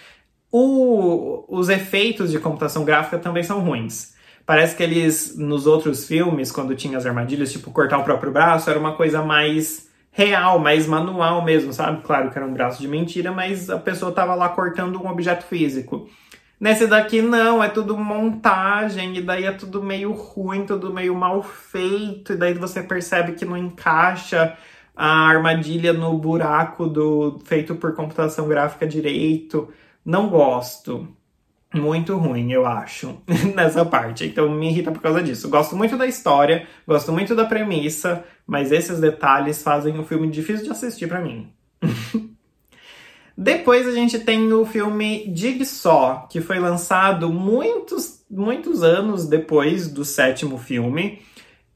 O, 0.50 1.44
os 1.48 1.68
efeitos 1.68 2.30
de 2.30 2.38
computação 2.38 2.84
gráfica 2.84 3.18
também 3.18 3.42
são 3.42 3.60
ruins. 3.60 4.14
Parece 4.46 4.76
que 4.76 4.82
eles, 4.82 5.36
nos 5.36 5.66
outros 5.66 6.06
filmes, 6.06 6.52
quando 6.52 6.76
tinha 6.76 6.98
as 6.98 7.06
armadilhas, 7.06 7.50
tipo 7.50 7.70
cortar 7.70 7.98
o 7.98 8.04
próprio 8.04 8.30
braço, 8.30 8.68
era 8.68 8.78
uma 8.78 8.94
coisa 8.94 9.22
mais 9.22 9.83
real, 10.14 10.60
mais 10.60 10.86
manual 10.86 11.42
mesmo, 11.42 11.72
sabe? 11.72 12.00
Claro 12.02 12.30
que 12.30 12.38
era 12.38 12.46
um 12.46 12.52
braço 12.54 12.80
de 12.80 12.86
mentira, 12.86 13.32
mas 13.32 13.68
a 13.68 13.78
pessoa 13.78 14.12
tava 14.12 14.34
lá 14.36 14.48
cortando 14.48 15.02
um 15.02 15.08
objeto 15.08 15.44
físico. 15.44 16.08
Nesse 16.58 16.86
daqui 16.86 17.20
não, 17.20 17.62
é 17.62 17.68
tudo 17.68 17.98
montagem, 17.98 19.16
e 19.16 19.20
daí 19.20 19.44
é 19.44 19.50
tudo 19.50 19.82
meio 19.82 20.12
ruim, 20.12 20.64
tudo 20.64 20.92
meio 20.92 21.16
mal 21.16 21.42
feito, 21.42 22.32
e 22.32 22.36
daí 22.36 22.54
você 22.54 22.80
percebe 22.80 23.32
que 23.32 23.44
não 23.44 23.56
encaixa 23.56 24.56
a 24.96 25.26
armadilha 25.28 25.92
no 25.92 26.16
buraco 26.16 26.86
do 26.86 27.40
feito 27.44 27.74
por 27.74 27.94
computação 27.94 28.46
gráfica 28.46 28.86
direito. 28.86 29.68
Não 30.04 30.28
gosto 30.28 31.08
muito 31.74 32.16
ruim, 32.16 32.52
eu 32.52 32.64
acho, 32.66 33.18
nessa 33.54 33.84
parte. 33.84 34.26
Então 34.26 34.50
me 34.50 34.70
irrita 34.70 34.90
por 34.90 35.02
causa 35.02 35.22
disso. 35.22 35.48
Gosto 35.48 35.76
muito 35.76 35.96
da 35.96 36.06
história, 36.06 36.66
gosto 36.86 37.12
muito 37.12 37.34
da 37.34 37.44
premissa, 37.44 38.24
mas 38.46 38.72
esses 38.72 39.00
detalhes 39.00 39.62
fazem 39.62 39.98
o 39.98 40.04
filme 40.04 40.28
difícil 40.30 40.64
de 40.64 40.70
assistir 40.70 41.08
para 41.08 41.20
mim. 41.20 41.48
Depois 43.36 43.86
a 43.88 43.92
gente 43.92 44.20
tem 44.20 44.52
o 44.52 44.64
filme 44.64 45.32
Jigsaw, 45.34 46.28
que 46.28 46.40
foi 46.40 46.60
lançado 46.60 47.32
muitos, 47.32 48.24
muitos 48.30 48.84
anos 48.84 49.26
depois 49.26 49.88
do 49.88 50.04
sétimo 50.04 50.56
filme 50.56 51.20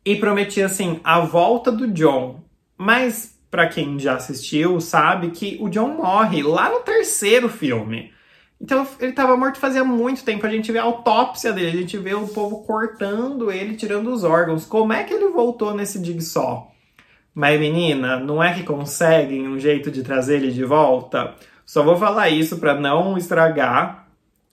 e 0.04 0.14
prometia 0.14 0.66
assim 0.66 1.00
a 1.02 1.18
volta 1.18 1.72
do 1.72 1.88
John. 1.88 2.44
Mas 2.76 3.36
para 3.50 3.66
quem 3.66 3.98
já 3.98 4.14
assistiu 4.14 4.80
sabe 4.80 5.30
que 5.30 5.58
o 5.60 5.68
John 5.68 5.88
morre 5.88 6.42
lá 6.42 6.70
no 6.70 6.80
terceiro 6.80 7.48
filme. 7.48 8.12
Então 8.60 8.86
ele 8.98 9.10
estava 9.10 9.36
morto 9.36 9.58
fazia 9.58 9.84
muito 9.84 10.24
tempo. 10.24 10.44
A 10.46 10.50
gente 10.50 10.72
vê 10.72 10.78
a 10.78 10.82
autópsia 10.84 11.52
dele, 11.52 11.78
a 11.78 11.80
gente 11.80 11.96
vê 11.96 12.14
o 12.14 12.26
povo 12.26 12.64
cortando 12.64 13.52
ele, 13.52 13.76
tirando 13.76 14.12
os 14.12 14.24
órgãos. 14.24 14.64
Como 14.66 14.92
é 14.92 15.04
que 15.04 15.14
ele 15.14 15.28
voltou 15.28 15.74
nesse 15.74 15.98
dig 16.00 16.20
só? 16.20 16.70
Mas 17.34 17.60
menina, 17.60 18.18
não 18.18 18.42
é 18.42 18.52
que 18.52 18.64
conseguem 18.64 19.46
um 19.46 19.58
jeito 19.60 19.90
de 19.90 20.02
trazer 20.02 20.36
ele 20.36 20.50
de 20.50 20.64
volta? 20.64 21.34
Só 21.64 21.84
vou 21.84 21.96
falar 21.96 22.30
isso 22.30 22.58
para 22.58 22.74
não 22.74 23.16
estragar. 23.16 24.08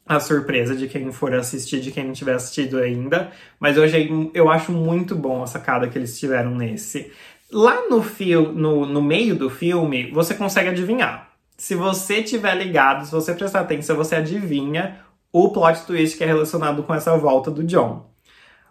a 0.08 0.20
surpresa 0.20 0.76
de 0.76 0.88
quem 0.88 1.12
for 1.12 1.34
assistir, 1.34 1.82
de 1.82 1.92
quem 1.92 2.06
não 2.06 2.14
tiver 2.14 2.36
assistido 2.36 2.78
ainda. 2.78 3.32
Mas 3.60 3.78
achei, 3.78 4.08
eu 4.36 4.50
acho 4.52 4.72
muito 4.72 5.16
bom 5.16 5.42
a 5.42 5.48
sacada 5.48 5.88
que 5.88 5.98
eles 5.98 6.20
tiveram 6.20 6.52
nesse. 6.54 7.12
Lá 7.52 7.90
no, 7.90 8.04
fio, 8.04 8.52
no, 8.52 8.86
no 8.86 9.02
meio 9.02 9.36
do 9.36 9.50
filme, 9.50 10.12
você 10.12 10.36
consegue 10.36 10.70
adivinhar. 10.70 11.35
Se 11.58 11.76
você 11.76 12.22
tiver 12.22 12.56
ligado, 12.56 13.06
se 13.06 13.12
você 13.12 13.34
prestar 13.34 13.62
atenção, 13.62 13.96
você 13.96 14.16
adivinha 14.16 15.00
o 15.32 15.50
plot 15.50 15.86
twist 15.86 16.18
que 16.18 16.24
é 16.24 16.28
relacionado 16.28 16.84
com 16.84 16.94
essa 16.94 17.18
volta 17.18 17.50
do 17.50 17.64
John. 17.64 18.10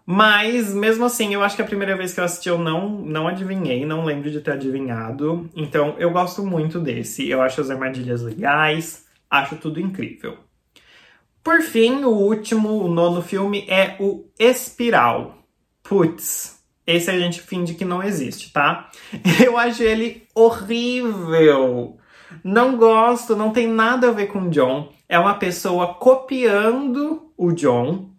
Mas, 0.05 0.71
mesmo 0.71 1.03
assim, 1.05 1.33
eu 1.33 1.41
acho 1.41 1.55
que 1.55 1.63
a 1.63 1.65
primeira 1.65 1.97
vez 1.97 2.13
que 2.13 2.19
eu 2.19 2.23
assisti 2.23 2.47
eu 2.47 2.59
não, 2.59 2.89
não 2.89 3.27
adivinhei, 3.27 3.85
não 3.85 4.05
lembro 4.05 4.29
de 4.29 4.39
ter 4.39 4.51
adivinhado. 4.51 5.49
Então, 5.55 5.95
eu 5.97 6.11
gosto 6.11 6.45
muito 6.45 6.79
desse. 6.79 7.27
Eu 7.27 7.41
acho 7.41 7.59
as 7.59 7.71
armadilhas 7.71 8.21
legais, 8.21 9.05
acho 9.29 9.55
tudo 9.55 9.79
incrível. 9.79 10.37
Por 11.43 11.61
fim, 11.61 12.03
o 12.03 12.09
último, 12.09 12.83
o 12.83 12.87
nono 12.87 13.21
filme 13.21 13.65
é 13.67 13.95
o 13.99 14.25
Espiral. 14.37 15.39
Putz, 15.81 16.59
esse 16.85 17.09
a 17.09 17.17
gente 17.17 17.41
finge 17.41 17.73
que 17.73 17.85
não 17.85 18.03
existe, 18.03 18.51
tá? 18.53 18.89
Eu 19.43 19.57
acho 19.57 19.81
ele 19.81 20.27
horrível. 20.35 21.97
Não 22.43 22.77
gosto, 22.77 23.35
não 23.35 23.51
tem 23.51 23.67
nada 23.67 24.09
a 24.09 24.11
ver 24.11 24.27
com 24.27 24.49
John. 24.49 24.91
É 25.07 25.17
uma 25.17 25.35
pessoa 25.35 25.93
copiando 25.93 27.31
o 27.37 27.51
John 27.51 28.15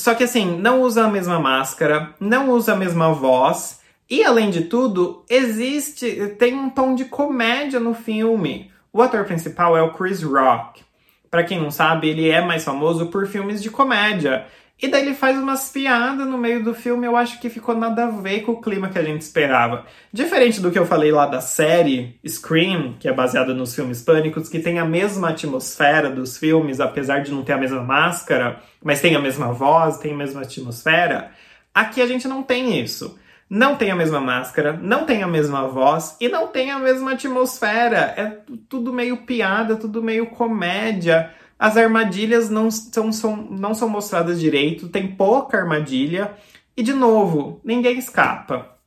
só 0.00 0.14
que 0.14 0.24
assim, 0.24 0.56
não 0.58 0.80
usa 0.80 1.04
a 1.04 1.10
mesma 1.10 1.38
máscara, 1.38 2.14
não 2.18 2.50
usa 2.50 2.72
a 2.72 2.76
mesma 2.76 3.12
voz. 3.12 3.80
E 4.08 4.24
além 4.24 4.50
de 4.50 4.62
tudo, 4.62 5.24
existe. 5.28 6.34
tem 6.38 6.54
um 6.54 6.70
tom 6.70 6.94
de 6.94 7.04
comédia 7.04 7.78
no 7.78 7.94
filme. 7.94 8.70
O 8.92 9.02
ator 9.02 9.24
principal 9.24 9.76
é 9.76 9.82
o 9.82 9.92
Chris 9.92 10.22
Rock. 10.22 10.82
Para 11.30 11.44
quem 11.44 11.60
não 11.60 11.70
sabe, 11.70 12.08
ele 12.08 12.28
é 12.28 12.40
mais 12.40 12.64
famoso 12.64 13.06
por 13.06 13.26
filmes 13.26 13.62
de 13.62 13.70
comédia. 13.70 14.46
E 14.82 14.88
daí 14.88 15.02
ele 15.02 15.14
faz 15.14 15.36
umas 15.36 15.68
piadas 15.68 16.26
no 16.26 16.38
meio 16.38 16.64
do 16.64 16.74
filme, 16.74 17.06
eu 17.06 17.14
acho 17.14 17.38
que 17.38 17.50
ficou 17.50 17.76
nada 17.76 18.04
a 18.04 18.10
ver 18.10 18.40
com 18.40 18.52
o 18.52 18.60
clima 18.60 18.88
que 18.88 18.98
a 18.98 19.02
gente 19.02 19.20
esperava. 19.20 19.84
Diferente 20.10 20.60
do 20.60 20.70
que 20.70 20.78
eu 20.78 20.86
falei 20.86 21.12
lá 21.12 21.26
da 21.26 21.40
série 21.40 22.18
Scream, 22.26 22.94
que 22.98 23.06
é 23.06 23.12
baseada 23.12 23.52
nos 23.52 23.74
filmes 23.74 24.00
pânicos, 24.00 24.48
que 24.48 24.58
tem 24.58 24.78
a 24.78 24.84
mesma 24.84 25.30
atmosfera 25.30 26.08
dos 26.08 26.38
filmes, 26.38 26.80
apesar 26.80 27.18
de 27.18 27.30
não 27.30 27.42
ter 27.42 27.52
a 27.52 27.58
mesma 27.58 27.82
máscara, 27.82 28.60
mas 28.82 29.02
tem 29.02 29.14
a 29.14 29.20
mesma 29.20 29.52
voz, 29.52 29.98
tem 29.98 30.14
a 30.14 30.16
mesma 30.16 30.40
atmosfera. 30.40 31.30
Aqui 31.74 32.00
a 32.00 32.06
gente 32.06 32.26
não 32.26 32.42
tem 32.42 32.80
isso. 32.80 33.18
Não 33.50 33.74
tem 33.74 33.90
a 33.90 33.96
mesma 33.96 34.20
máscara, 34.20 34.78
não 34.80 35.04
tem 35.04 35.24
a 35.24 35.26
mesma 35.26 35.66
voz 35.66 36.16
e 36.20 36.28
não 36.28 36.46
tem 36.46 36.70
a 36.70 36.78
mesma 36.78 37.12
atmosfera. 37.12 38.14
É 38.16 38.38
tudo 38.68 38.92
meio 38.92 39.26
piada, 39.26 39.74
tudo 39.74 40.00
meio 40.00 40.26
comédia. 40.26 41.34
As 41.60 41.76
armadilhas 41.76 42.48
não 42.48 42.70
são, 42.70 43.12
são, 43.12 43.36
não 43.36 43.74
são 43.74 43.86
mostradas 43.86 44.40
direito, 44.40 44.88
tem 44.88 45.08
pouca 45.08 45.58
armadilha. 45.58 46.34
E 46.74 46.82
de 46.82 46.94
novo, 46.94 47.60
ninguém 47.62 47.98
escapa. 47.98 48.78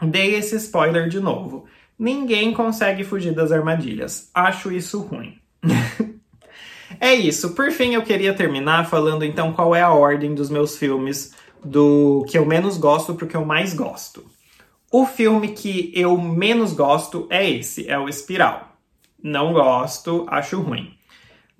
Dei 0.00 0.36
esse 0.36 0.56
spoiler 0.56 1.10
de 1.10 1.20
novo. 1.20 1.66
Ninguém 1.98 2.54
consegue 2.54 3.04
fugir 3.04 3.34
das 3.34 3.52
armadilhas. 3.52 4.30
Acho 4.32 4.72
isso 4.72 5.00
ruim. 5.02 5.38
é 6.98 7.12
isso. 7.12 7.50
Por 7.50 7.70
fim, 7.70 7.92
eu 7.92 8.02
queria 8.02 8.32
terminar 8.32 8.88
falando 8.88 9.26
então 9.26 9.52
qual 9.52 9.74
é 9.76 9.82
a 9.82 9.92
ordem 9.92 10.34
dos 10.34 10.48
meus 10.48 10.78
filmes 10.78 11.34
do 11.62 12.24
que 12.26 12.38
eu 12.38 12.46
menos 12.46 12.78
gosto 12.78 13.14
para 13.14 13.26
o 13.26 13.28
que 13.28 13.36
eu 13.36 13.44
mais 13.44 13.74
gosto. 13.74 14.24
O 14.90 15.04
filme 15.04 15.48
que 15.48 15.92
eu 15.94 16.16
menos 16.16 16.72
gosto 16.72 17.26
é 17.28 17.48
esse, 17.48 17.86
é 17.90 17.98
o 17.98 18.08
Espiral. 18.08 18.74
Não 19.22 19.52
gosto, 19.52 20.24
acho 20.30 20.58
ruim. 20.58 20.96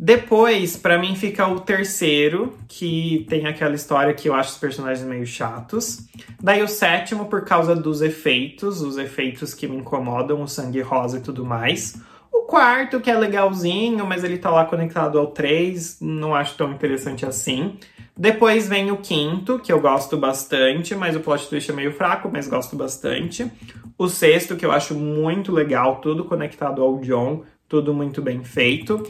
Depois, 0.05 0.77
para 0.77 0.99
mim, 0.99 1.15
fica 1.15 1.47
o 1.47 1.61
terceiro, 1.61 2.59
que 2.67 3.25
tem 3.29 3.47
aquela 3.47 3.77
história 3.77 4.13
que 4.13 4.29
eu 4.29 4.35
acho 4.35 4.51
os 4.51 4.59
personagens 4.59 5.07
meio 5.07 5.25
chatos. 5.25 6.09
Daí 6.43 6.61
o 6.61 6.67
sétimo, 6.67 7.27
por 7.27 7.45
causa 7.45 7.77
dos 7.77 8.03
efeitos, 8.03 8.83
os 8.83 8.99
efeitos 8.99 9.55
que 9.55 9.69
me 9.69 9.77
incomodam, 9.77 10.43
o 10.43 10.49
sangue 10.49 10.81
rosa 10.81 11.19
e 11.19 11.21
tudo 11.21 11.45
mais. 11.45 12.01
O 12.33 12.41
quarto, 12.41 13.01
que 13.01 13.09
é 13.09 13.17
legalzinho, 13.17 14.05
mas 14.05 14.25
ele 14.25 14.39
tá 14.39 14.51
lá 14.51 14.65
conectado 14.65 15.21
ao 15.21 15.29
3, 15.29 15.99
não 16.01 16.35
acho 16.35 16.57
tão 16.57 16.73
interessante 16.73 17.25
assim. 17.25 17.77
Depois 18.17 18.69
vem 18.69 18.91
o 18.91 18.97
quinto, 18.97 19.61
que 19.61 19.73
eu 19.73 19.81
gosto 19.81 20.17
bastante, 20.17 20.97
mas 20.97 21.15
o 21.15 21.21
plot 21.21 21.49
twist 21.49 21.71
é 21.71 21.75
meio 21.75 21.93
fraco, 21.93 22.29
mas 22.29 22.49
gosto 22.49 22.75
bastante. 22.75 23.49
O 23.97 24.09
sexto, 24.09 24.57
que 24.57 24.67
eu 24.67 24.73
acho 24.73 24.97
muito 24.97 25.53
legal, 25.53 26.01
tudo 26.01 26.25
conectado 26.25 26.83
ao 26.83 26.99
John, 26.99 27.45
tudo 27.69 27.95
muito 27.95 28.21
bem 28.21 28.43
feito. 28.43 29.01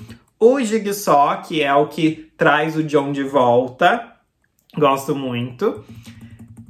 O 0.44 0.60
Jigsaw, 0.60 1.40
que 1.40 1.62
é 1.62 1.72
o 1.72 1.86
que 1.86 2.32
traz 2.36 2.74
o 2.74 2.82
John 2.82 3.12
de 3.12 3.22
volta. 3.22 4.14
Gosto 4.76 5.14
muito. 5.14 5.84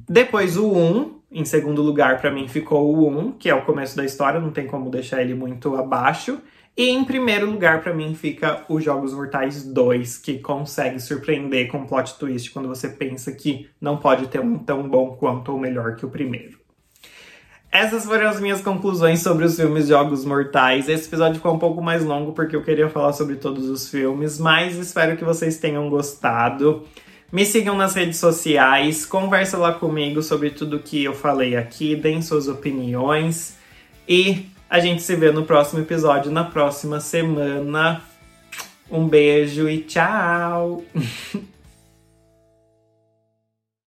Depois 0.06 0.58
o 0.58 0.70
1, 0.70 1.20
em 1.32 1.44
segundo 1.46 1.80
lugar 1.80 2.20
para 2.20 2.30
mim 2.30 2.46
ficou 2.46 2.94
o 2.94 3.08
1, 3.08 3.32
que 3.32 3.48
é 3.48 3.54
o 3.54 3.64
começo 3.64 3.96
da 3.96 4.04
história, 4.04 4.38
não 4.38 4.50
tem 4.50 4.66
como 4.66 4.90
deixar 4.90 5.22
ele 5.22 5.32
muito 5.32 5.74
abaixo. 5.74 6.38
E 6.76 6.90
em 6.90 7.02
primeiro 7.02 7.50
lugar 7.50 7.80
para 7.82 7.94
mim 7.94 8.14
fica 8.14 8.62
os 8.68 8.84
Jogos 8.84 9.14
Mortais 9.14 9.64
2, 9.64 10.18
que 10.18 10.38
consegue 10.38 11.00
surpreender 11.00 11.68
com 11.68 11.86
plot 11.86 12.18
twist 12.18 12.50
quando 12.50 12.68
você 12.68 12.90
pensa 12.90 13.32
que 13.32 13.70
não 13.80 13.96
pode 13.96 14.26
ter 14.26 14.40
um 14.40 14.58
tão 14.58 14.86
bom 14.86 15.16
quanto 15.16 15.50
ou 15.50 15.58
melhor 15.58 15.96
que 15.96 16.04
o 16.04 16.10
primeiro. 16.10 16.61
Essas 17.72 18.04
foram 18.04 18.28
as 18.28 18.38
minhas 18.38 18.60
conclusões 18.60 19.22
sobre 19.22 19.46
os 19.46 19.56
filmes 19.56 19.88
Jogos 19.88 20.26
Mortais. 20.26 20.90
Esse 20.90 21.08
episódio 21.08 21.36
ficou 21.36 21.54
um 21.54 21.58
pouco 21.58 21.80
mais 21.80 22.04
longo 22.04 22.32
porque 22.32 22.54
eu 22.54 22.62
queria 22.62 22.90
falar 22.90 23.14
sobre 23.14 23.36
todos 23.36 23.66
os 23.70 23.88
filmes, 23.88 24.38
mas 24.38 24.76
espero 24.76 25.16
que 25.16 25.24
vocês 25.24 25.56
tenham 25.56 25.88
gostado. 25.88 26.82
Me 27.32 27.46
sigam 27.46 27.74
nas 27.74 27.94
redes 27.94 28.18
sociais, 28.18 29.06
conversa 29.06 29.56
lá 29.56 29.72
comigo 29.72 30.22
sobre 30.22 30.50
tudo 30.50 30.80
que 30.80 31.02
eu 31.02 31.14
falei 31.14 31.56
aqui, 31.56 31.96
deem 31.96 32.20
suas 32.20 32.46
opiniões 32.46 33.56
e 34.06 34.50
a 34.68 34.78
gente 34.78 35.02
se 35.02 35.16
vê 35.16 35.32
no 35.32 35.44
próximo 35.46 35.80
episódio 35.80 36.30
na 36.30 36.44
próxima 36.44 37.00
semana. 37.00 38.02
Um 38.90 39.08
beijo 39.08 39.66
e 39.66 39.78
tchau! 39.78 40.84